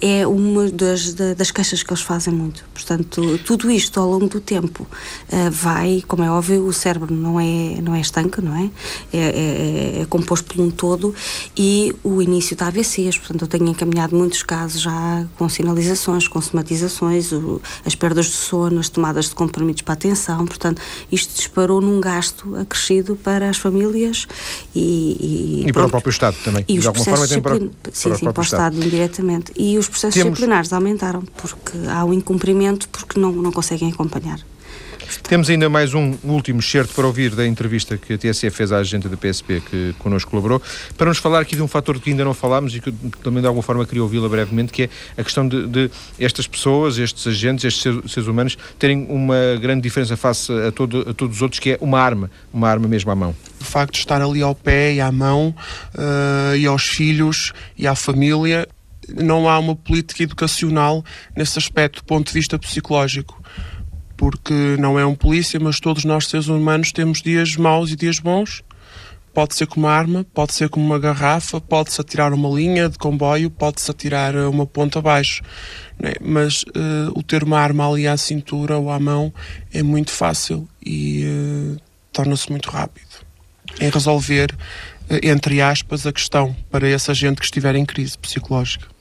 é 0.00 0.26
uma 0.26 0.70
das, 0.70 1.14
das 1.14 1.50
queixas 1.50 1.82
que 1.82 1.92
eles 1.92 2.02
fazem 2.02 2.32
muito. 2.32 2.64
Portanto, 2.72 3.38
tudo 3.44 3.70
isto 3.70 4.00
ao 4.00 4.08
longo 4.08 4.28
do 4.28 4.40
tempo 4.40 4.82
uh, 4.84 5.50
vai, 5.50 6.02
como 6.06 6.22
é 6.22 6.30
óbvio, 6.30 6.66
o 6.66 6.72
cérebro 6.72 7.14
não 7.14 7.38
é, 7.38 7.80
não 7.80 7.94
é 7.94 8.00
estanque, 8.00 8.40
não 8.40 8.56
é? 8.56 8.70
É, 9.12 9.18
é? 9.18 10.00
é, 10.02 10.06
composto 10.06 10.54
por 10.54 10.62
um 10.62 10.70
todo 10.70 11.14
e 11.56 11.94
o 12.02 12.22
início 12.22 12.56
da 12.56 12.66
AVCs, 12.66 13.18
portanto, 13.18 13.42
eu 13.42 13.48
tenho 13.48 13.68
encaminhado 13.68 14.16
muitos 14.16 14.42
casos 14.42 14.80
já 14.80 15.26
com 15.36 15.48
sinalizações, 15.48 16.28
com 16.28 16.40
somatizações, 16.52 17.32
o, 17.32 17.60
as 17.84 17.94
perdas 17.94 18.26
de 18.26 18.32
sono, 18.32 18.78
as 18.78 18.88
tomadas 18.88 19.28
de 19.28 19.34
comprimidos 19.34 19.82
para 19.82 19.94
a 19.94 19.96
atenção, 19.96 20.46
portanto, 20.46 20.80
isto 21.10 21.34
disparou 21.34 21.80
num 21.80 22.00
gasto 22.00 22.56
acrescido 22.56 23.16
para 23.16 23.48
as 23.48 23.56
famílias 23.56 24.26
e... 24.74 25.62
E, 25.64 25.68
e 25.68 25.72
para 25.72 25.86
o 25.86 25.90
próprio 25.90 26.10
Estado 26.10 26.36
também. 26.44 26.64
E 26.68 26.78
de 26.78 26.86
alguma 26.86 27.04
forma 27.04 27.26
tem 27.26 27.40
para, 27.40 27.58
sim, 27.58 27.70
para, 27.82 27.92
sim, 27.92 28.08
para 28.08 28.40
o 28.40 28.42
Estado, 28.42 28.44
Estado 28.44 28.76
indiretamente. 28.76 29.52
E 29.56 29.78
os 29.78 29.88
processos 29.88 30.14
Temos... 30.14 30.32
disciplinares 30.32 30.72
aumentaram, 30.72 31.22
porque 31.36 31.72
há 31.88 32.04
o 32.04 32.12
incumprimento, 32.12 32.88
porque 32.88 33.18
não, 33.18 33.32
não 33.32 33.52
conseguem 33.52 33.90
acompanhar. 33.90 34.40
Temos 35.20 35.50
ainda 35.50 35.68
mais 35.68 35.92
um 35.94 36.14
último 36.24 36.60
excerto 36.60 36.94
para 36.94 37.06
ouvir 37.06 37.34
da 37.34 37.46
entrevista 37.46 37.98
que 37.98 38.14
a 38.14 38.18
TSE 38.18 38.48
fez 38.50 38.72
à 38.72 38.78
agente 38.78 39.08
da 39.08 39.16
PSP 39.16 39.60
que 39.60 39.94
connosco 39.98 40.30
colaborou, 40.30 40.62
para 40.96 41.08
nos 41.08 41.18
falar 41.18 41.40
aqui 41.40 41.54
de 41.54 41.62
um 41.62 41.68
fator 41.68 42.00
que 42.00 42.10
ainda 42.10 42.24
não 42.24 42.32
falámos 42.32 42.74
e 42.74 42.80
que 42.80 42.92
também 43.22 43.40
de 43.40 43.46
alguma 43.46 43.62
forma 43.62 43.84
queria 43.84 44.02
ouvi-la 44.02 44.28
brevemente, 44.28 44.72
que 44.72 44.84
é 44.84 44.88
a 45.16 45.24
questão 45.24 45.46
de, 45.46 45.66
de, 45.66 45.90
estas 46.18 46.46
pessoas, 46.46 46.98
estes 46.98 47.26
agentes, 47.26 47.64
estes 47.64 48.12
seres 48.12 48.28
humanos, 48.28 48.56
terem 48.78 49.06
uma 49.08 49.56
grande 49.60 49.82
diferença 49.82 50.16
face 50.16 50.50
a, 50.52 50.72
todo, 50.72 51.10
a 51.10 51.14
todos 51.14 51.36
os 51.36 51.42
outros, 51.42 51.58
que 51.58 51.72
é 51.72 51.78
uma 51.80 52.00
arma, 52.00 52.30
uma 52.52 52.68
arma 52.68 52.88
mesmo 52.88 53.10
à 53.10 53.14
mão. 53.14 53.34
O 53.60 53.64
facto 53.64 53.94
de 53.94 53.98
estar 53.98 54.22
ali 54.22 54.42
ao 54.42 54.54
pé 54.54 54.94
e 54.94 55.00
à 55.00 55.12
mão, 55.12 55.54
uh, 55.94 56.56
e 56.56 56.66
aos 56.66 56.84
filhos 56.84 57.52
e 57.76 57.86
à 57.86 57.94
família, 57.94 58.66
não 59.08 59.48
há 59.48 59.58
uma 59.58 59.74
política 59.74 60.22
educacional 60.22 61.04
nesse 61.36 61.58
aspecto, 61.58 62.02
do 62.02 62.04
ponto 62.04 62.28
de 62.28 62.32
vista 62.32 62.58
psicológico 62.58 63.42
porque 64.22 64.76
não 64.78 64.96
é 65.00 65.04
um 65.04 65.16
polícia, 65.16 65.58
mas 65.58 65.80
todos 65.80 66.04
nós 66.04 66.28
seres 66.28 66.46
humanos 66.46 66.92
temos 66.92 67.20
dias 67.20 67.56
maus 67.56 67.90
e 67.90 67.96
dias 67.96 68.20
bons. 68.20 68.62
Pode 69.34 69.56
ser 69.56 69.66
com 69.66 69.80
uma 69.80 69.90
arma, 69.90 70.24
pode 70.32 70.54
ser 70.54 70.68
com 70.68 70.80
uma 70.80 70.96
garrafa, 70.96 71.60
pode-se 71.60 72.00
atirar 72.00 72.32
uma 72.32 72.48
linha 72.48 72.88
de 72.88 72.96
comboio, 72.98 73.50
pode-se 73.50 73.90
atirar 73.90 74.36
uma 74.36 74.64
ponta 74.64 75.00
abaixo. 75.00 75.42
É? 76.00 76.14
Mas 76.20 76.62
uh, 76.62 77.10
o 77.16 77.22
ter 77.24 77.42
uma 77.42 77.58
arma 77.58 77.90
ali 77.90 78.06
à 78.06 78.16
cintura 78.16 78.78
ou 78.78 78.92
à 78.92 79.00
mão 79.00 79.34
é 79.74 79.82
muito 79.82 80.12
fácil 80.12 80.68
e 80.86 81.24
uh, 81.24 81.76
torna-se 82.12 82.48
muito 82.48 82.70
rápido 82.70 83.26
em 83.80 83.90
resolver, 83.90 84.54
eh, 85.10 85.30
entre 85.30 85.60
aspas, 85.60 86.06
a 86.06 86.12
questão 86.12 86.54
para 86.70 86.88
essa 86.88 87.12
gente 87.12 87.38
que 87.38 87.44
estiver 87.44 87.74
em 87.74 87.84
crise 87.84 88.16
psicológica. 88.16 88.91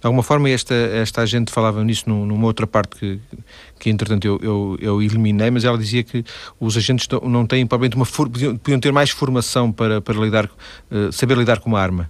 De 0.00 0.06
alguma 0.06 0.22
forma, 0.22 0.48
esta, 0.48 0.74
esta 0.74 1.22
agente 1.22 1.52
falava 1.52 1.82
nisso 1.82 2.08
numa 2.08 2.46
outra 2.46 2.66
parte 2.66 2.96
que, 2.98 3.20
que 3.80 3.90
entretanto, 3.90 4.24
eu, 4.26 4.38
eu, 4.40 4.78
eu 4.80 5.02
eliminei, 5.02 5.50
mas 5.50 5.64
ela 5.64 5.76
dizia 5.76 6.04
que 6.04 6.24
os 6.60 6.76
agentes 6.76 7.08
não 7.24 7.44
têm, 7.44 7.66
provavelmente, 7.66 7.96
uma 7.96 8.06
podiam, 8.06 8.80
ter 8.80 8.92
mais 8.92 9.10
formação 9.10 9.72
para, 9.72 10.00
para 10.00 10.14
lidar, 10.14 10.44
uh, 10.44 11.12
saber 11.12 11.36
lidar 11.36 11.58
com 11.58 11.68
uma 11.68 11.80
arma. 11.80 12.08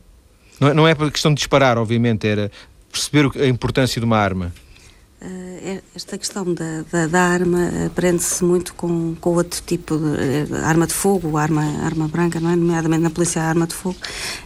Não 0.60 0.68
é, 0.68 0.74
não 0.74 0.88
é 0.88 0.94
questão 0.94 1.32
de 1.32 1.36
disparar, 1.36 1.78
obviamente, 1.78 2.26
era 2.26 2.50
perceber 2.92 3.30
a 3.42 3.46
importância 3.46 4.00
de 4.00 4.04
uma 4.04 4.18
arma. 4.18 4.52
Uh, 5.20 5.82
esta 5.96 6.16
questão 6.16 6.44
da, 6.54 6.84
da, 6.92 7.08
da 7.08 7.20
arma 7.20 7.58
aprende-se 7.86 8.44
muito 8.44 8.72
com, 8.74 9.16
com 9.20 9.30
outro 9.30 9.60
tipo 9.66 9.98
de 9.98 10.52
uh, 10.52 10.64
arma 10.64 10.86
de 10.86 10.92
fogo, 10.92 11.36
arma, 11.36 11.64
arma 11.82 12.06
branca, 12.06 12.38
não 12.38 12.50
é? 12.50 12.54
nomeadamente 12.54 13.02
na 13.02 13.10
polícia, 13.10 13.42
arma 13.42 13.66
de 13.66 13.74
fogo. 13.74 13.96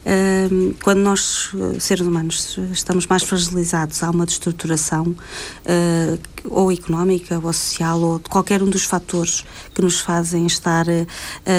Uh, 0.06 0.74
quando 0.82 1.00
nós, 1.00 1.50
seres 1.78 2.06
humanos, 2.06 2.58
estamos 2.72 3.06
mais 3.06 3.22
fragilizados, 3.22 4.02
há 4.02 4.10
uma 4.10 4.24
destruturação 4.24 5.14
ou 6.44 6.72
económica, 6.72 7.38
ou 7.38 7.52
social, 7.52 8.00
ou 8.00 8.18
de 8.18 8.28
qualquer 8.30 8.62
um 8.62 8.70
dos 8.70 8.84
fatores 8.84 9.44
que 9.74 9.82
nos 9.82 10.00
fazem 10.00 10.46
estar 10.46 10.86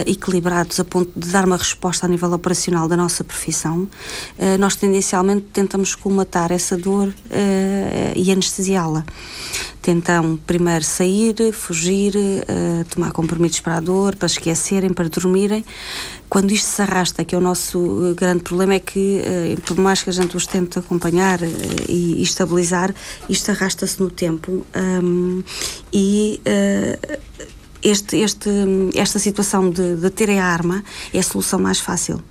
equilibrados 0.06 0.80
a 0.80 0.84
ponto 0.84 1.12
de 1.18 1.30
dar 1.30 1.46
uma 1.46 1.56
resposta 1.56 2.06
a 2.06 2.10
nível 2.10 2.34
operacional 2.34 2.88
da 2.88 2.98
nossa 2.98 3.24
profissão, 3.24 3.88
nós 4.60 4.76
tendencialmente 4.76 5.46
tentamos 5.54 5.96
colmatar 5.96 6.52
essa 6.52 6.76
dor 6.76 7.14
e 8.16 8.32
anestesiá-la. 8.32 9.03
Tentam 9.82 10.38
primeiro 10.48 10.84
sair, 10.84 11.36
fugir, 11.52 12.16
uh, 12.16 12.86
tomar 12.90 13.12
compromissos 13.12 13.60
para 13.60 13.78
a 13.78 13.80
dor, 13.82 14.16
para 14.16 14.28
esquecerem, 14.28 14.94
para 14.94 15.10
dormirem. 15.10 15.66
Quando 16.30 16.52
isto 16.52 16.68
se 16.68 16.82
arrasta, 16.82 17.26
que 17.26 17.36
é 17.36 17.38
o 17.38 17.42
nosso 17.42 18.12
eh, 18.12 18.14
grande 18.16 18.44
problema, 18.44 18.76
é 18.76 18.80
que, 18.80 19.22
uh, 19.22 19.62
por 19.62 19.78
mais 19.78 20.02
que 20.02 20.10
a 20.10 20.14
gente 20.14 20.38
os 20.38 20.48
tente 20.48 20.80
acompanhar 20.80 21.42
uh, 21.42 21.46
e, 21.88 22.16
e, 22.20 22.24
estabilizar, 22.24 22.96
isto 23.30 23.52
arrasta-se 23.52 24.00
no 24.02 24.10
tempo. 24.10 24.66
Um, 24.76 25.44
e 25.92 26.42
este, 27.84 28.18
este, 28.18 28.50
esta 28.96 29.20
situação 29.20 29.70
de, 29.70 29.98
de 29.98 30.10
terem 30.10 30.40
a 30.40 30.46
arma 30.46 30.84
é 31.14 31.20
a 31.20 31.24
solução 31.24 31.60
mais 31.60 31.80
fácil 31.80 32.24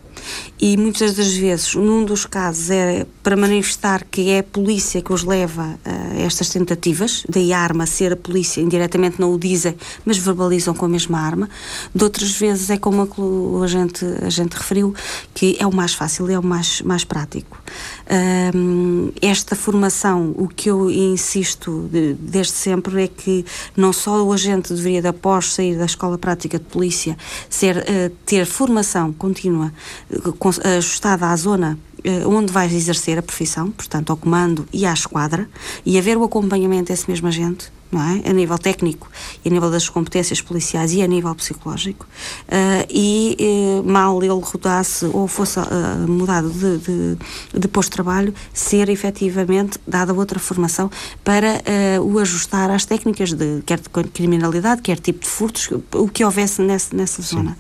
e 0.61 0.77
muitas 0.77 1.15
das 1.15 1.33
vezes, 1.33 1.75
num 1.75 2.05
dos 2.05 2.25
casos, 2.25 2.71
é 2.71 3.07
para 3.23 3.37
manifestar 3.37 4.05
que 4.05 4.31
é 4.31 4.41
a 4.41 4.43
polícia 4.43 5.03
que 5.03 5.13
os 5.13 5.25
leva 5.25 5.79
a 5.85 6.19
estas 6.21 6.49
tentativas, 6.51 7.25
daí 7.29 7.53
a 7.53 7.59
arma 7.59 7.87
ser 7.87 8.13
a 8.13 8.17
polícia, 8.17 8.61
indiretamente 8.61 9.21
não 9.21 9.33
o 9.33 9.39
dizem, 9.39 9.77
mas 10.05 10.19
verbalizam 10.19 10.75
com 10.75 10.87
a 10.87 10.89
mesma 10.89 11.19
arma. 11.19 11.49
De 11.95 12.05
outras 12.05 12.33
vezes 12.33 12.71
é 12.71 12.77
como 12.77 13.09
a 13.63 13.67
gente, 13.67 14.05
a 14.23 14.31
gente 14.31 14.55
referiu, 14.55 14.95
que 15.35 15.57
é 15.59 15.67
o 15.67 15.75
mais 15.75 15.95
fácil, 15.95 16.29
é 16.31 16.39
o 16.39 16.43
mais, 16.43 16.81
mais 16.83 17.05
prático. 17.05 17.59
Um, 18.55 19.11
esta 19.21 19.57
formação, 19.57 20.35
o 20.37 20.49
que 20.49 20.71
eu 20.71 20.91
insisto 20.91 21.89
de, 21.91 22.15
desde 22.15 22.53
sempre 22.53 23.05
é 23.05 23.09
que 23.09 23.45
não 23.77 23.93
só 23.93 24.23
o 24.23 24.33
agente 24.33 24.73
deveria, 24.73 25.09
após 25.09 25.55
sair 25.55 25.77
da 25.77 25.87
escola 25.87 26.19
prática 26.19 26.59
de 26.59 26.65
polícia, 26.65 27.17
ser, 27.49 27.79
uh, 27.79 28.11
ter 28.27 28.47
formação 28.47 29.13
contínua, 29.13 29.73
ajustada 30.65 31.27
à 31.29 31.37
zona 31.37 31.79
uh, 32.05 32.29
onde 32.29 32.53
vais 32.53 32.73
exercer 32.73 33.19
a 33.19 33.23
profissão, 33.23 33.71
portanto 33.71 34.11
ao 34.11 34.17
comando 34.17 34.67
e 34.73 34.85
à 34.87 34.93
esquadra, 34.93 35.49
e 35.85 35.99
haver 35.99 36.17
o 36.17 36.25
acompanhamento 36.25 36.93
desse 36.93 37.09
mesmo 37.09 37.29
agente, 37.29 37.73
não 37.91 38.01
é? 38.03 38.29
A 38.29 38.33
nível 38.33 38.59
técnico 38.59 39.11
e 39.45 39.49
a 39.49 39.53
nível 39.53 39.71
das 39.71 39.89
competências 39.89 40.41
policiais 40.41 40.93
e 40.95 41.03
a 41.03 41.07
nível 41.07 41.35
psicológico, 41.35 42.07
uh, 42.49 42.87
e 42.91 43.37
uh, 43.39 43.89
mal 43.89 44.23
ele 44.23 44.41
rodasse 44.41 45.05
ou 45.07 45.29
fosse 45.29 45.59
uh, 45.59 45.65
mudado 46.09 46.51
de, 46.51 46.79
de, 46.79 47.19
de, 47.59 47.69
posto 47.69 47.91
de 47.91 47.95
trabalho, 47.95 48.35
ser 48.53 48.89
efetivamente 48.89 49.79
dada 49.87 50.13
outra 50.15 50.39
formação 50.39 50.91
para 51.23 51.63
o 52.03 52.19
ajustar 52.19 52.71
às 52.71 52.85
técnicas 52.85 53.33
de 53.33 53.63
quer 53.65 53.79
de 53.79 53.89
criminalidade, 54.13 54.83
quer 54.83 54.99
tipo 54.99 55.21
de 55.21 55.29
furtos, 55.29 55.69
o 55.95 56.09
que 56.09 56.25
houvesse 56.25 56.63
nessa, 56.63 56.95
nessa 56.95 57.23
zona. 57.23 57.57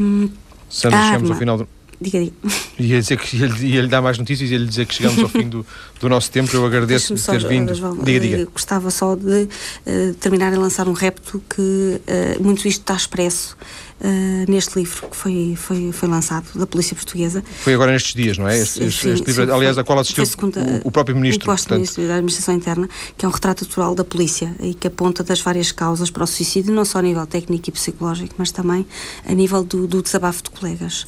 Um, 0.00 0.28
Sandra, 0.72 1.04
chegamos 1.04 1.30
ao 1.30 1.36
final 1.36 1.58
do 1.58 1.68
Diga, 2.02 2.18
diga. 2.18 2.32
Ia, 2.80 3.00
dizer 3.00 3.16
que, 3.16 3.36
ia, 3.36 3.46
ia 3.46 3.82
lhe 3.82 3.86
dar 3.86 4.02
mais 4.02 4.18
notícias 4.18 4.50
e 4.50 4.54
ia 4.54 4.58
lhe 4.58 4.66
dizer 4.66 4.86
que 4.86 4.94
chegamos 4.94 5.22
ao 5.22 5.28
fim 5.28 5.48
do, 5.48 5.64
do 6.00 6.08
nosso 6.08 6.30
tempo. 6.32 6.54
Eu 6.54 6.66
agradeço 6.66 7.14
por 7.14 7.22
ter 7.22 7.46
vindo. 7.46 7.72
João, 7.74 7.96
diga, 7.96 8.18
diga. 8.18 8.36
Eh, 8.38 8.44
gostava 8.46 8.90
só 8.90 9.14
de 9.14 9.44
uh, 9.44 10.14
terminar 10.14 10.52
e 10.52 10.56
lançar 10.56 10.88
um 10.88 10.92
repto 10.92 11.40
que 11.48 11.60
uh, 11.62 12.42
muito 12.42 12.66
isto 12.66 12.80
está 12.80 12.94
expresso 12.94 13.56
Uh, 14.04 14.50
neste 14.50 14.76
livro 14.76 15.08
que 15.08 15.16
foi, 15.16 15.54
foi, 15.56 15.92
foi 15.92 16.08
lançado 16.08 16.44
da 16.56 16.66
Polícia 16.66 16.96
Portuguesa. 16.96 17.44
Foi 17.60 17.72
agora 17.72 17.92
nestes 17.92 18.14
dias, 18.14 18.36
não 18.36 18.48
é? 18.48 18.58
Este, 18.58 18.82
este, 18.82 19.08
este 19.10 19.26
livro, 19.28 19.44
sim, 19.46 19.52
aliás, 19.52 19.78
a 19.78 19.84
qual 19.84 20.00
assistiu 20.00 20.26
segunda, 20.26 20.60
o, 20.82 20.88
o, 20.88 20.90
próprio 20.90 21.14
Ministro. 21.14 21.48
O 21.48 21.52
posto-ministro 21.52 22.08
da 22.08 22.14
Administração 22.14 22.52
Interna, 22.52 22.88
que 23.16 23.24
é 23.24 23.28
um 23.28 23.30
retrato 23.30 23.64
atual 23.64 23.94
da 23.94 24.02
Polícia 24.02 24.56
e 24.58 24.74
que 24.74 24.88
aponta 24.88 25.22
das 25.22 25.40
várias 25.40 25.70
causas 25.70 26.10
para 26.10 26.24
o 26.24 26.26
suicídio, 26.26 26.74
não 26.74 26.84
só 26.84 26.98
a 26.98 27.02
nível 27.02 27.24
técnico 27.28 27.68
e 27.68 27.72
psicológico, 27.72 28.34
mas 28.36 28.50
também 28.50 28.84
a 29.24 29.32
nível 29.32 29.62
do, 29.62 29.86
do 29.86 30.02
desabafo 30.02 30.42
de 30.42 30.50
colegas. 30.50 31.06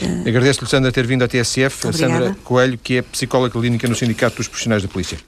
Uh, 0.00 0.28
Agradeço-lhe, 0.28 0.70
Sandra, 0.70 0.92
ter 0.92 1.08
vindo 1.08 1.24
à 1.24 1.28
TSF, 1.28 1.88
a 1.88 1.92
Sandra 1.92 2.36
Coelho, 2.44 2.78
que 2.78 2.98
é 2.98 3.02
psicóloga 3.02 3.58
clínica 3.58 3.88
no 3.88 3.96
Sindicato 3.96 4.36
dos 4.36 4.46
Profissionais 4.46 4.82
da 4.82 4.88
Polícia. 4.88 5.18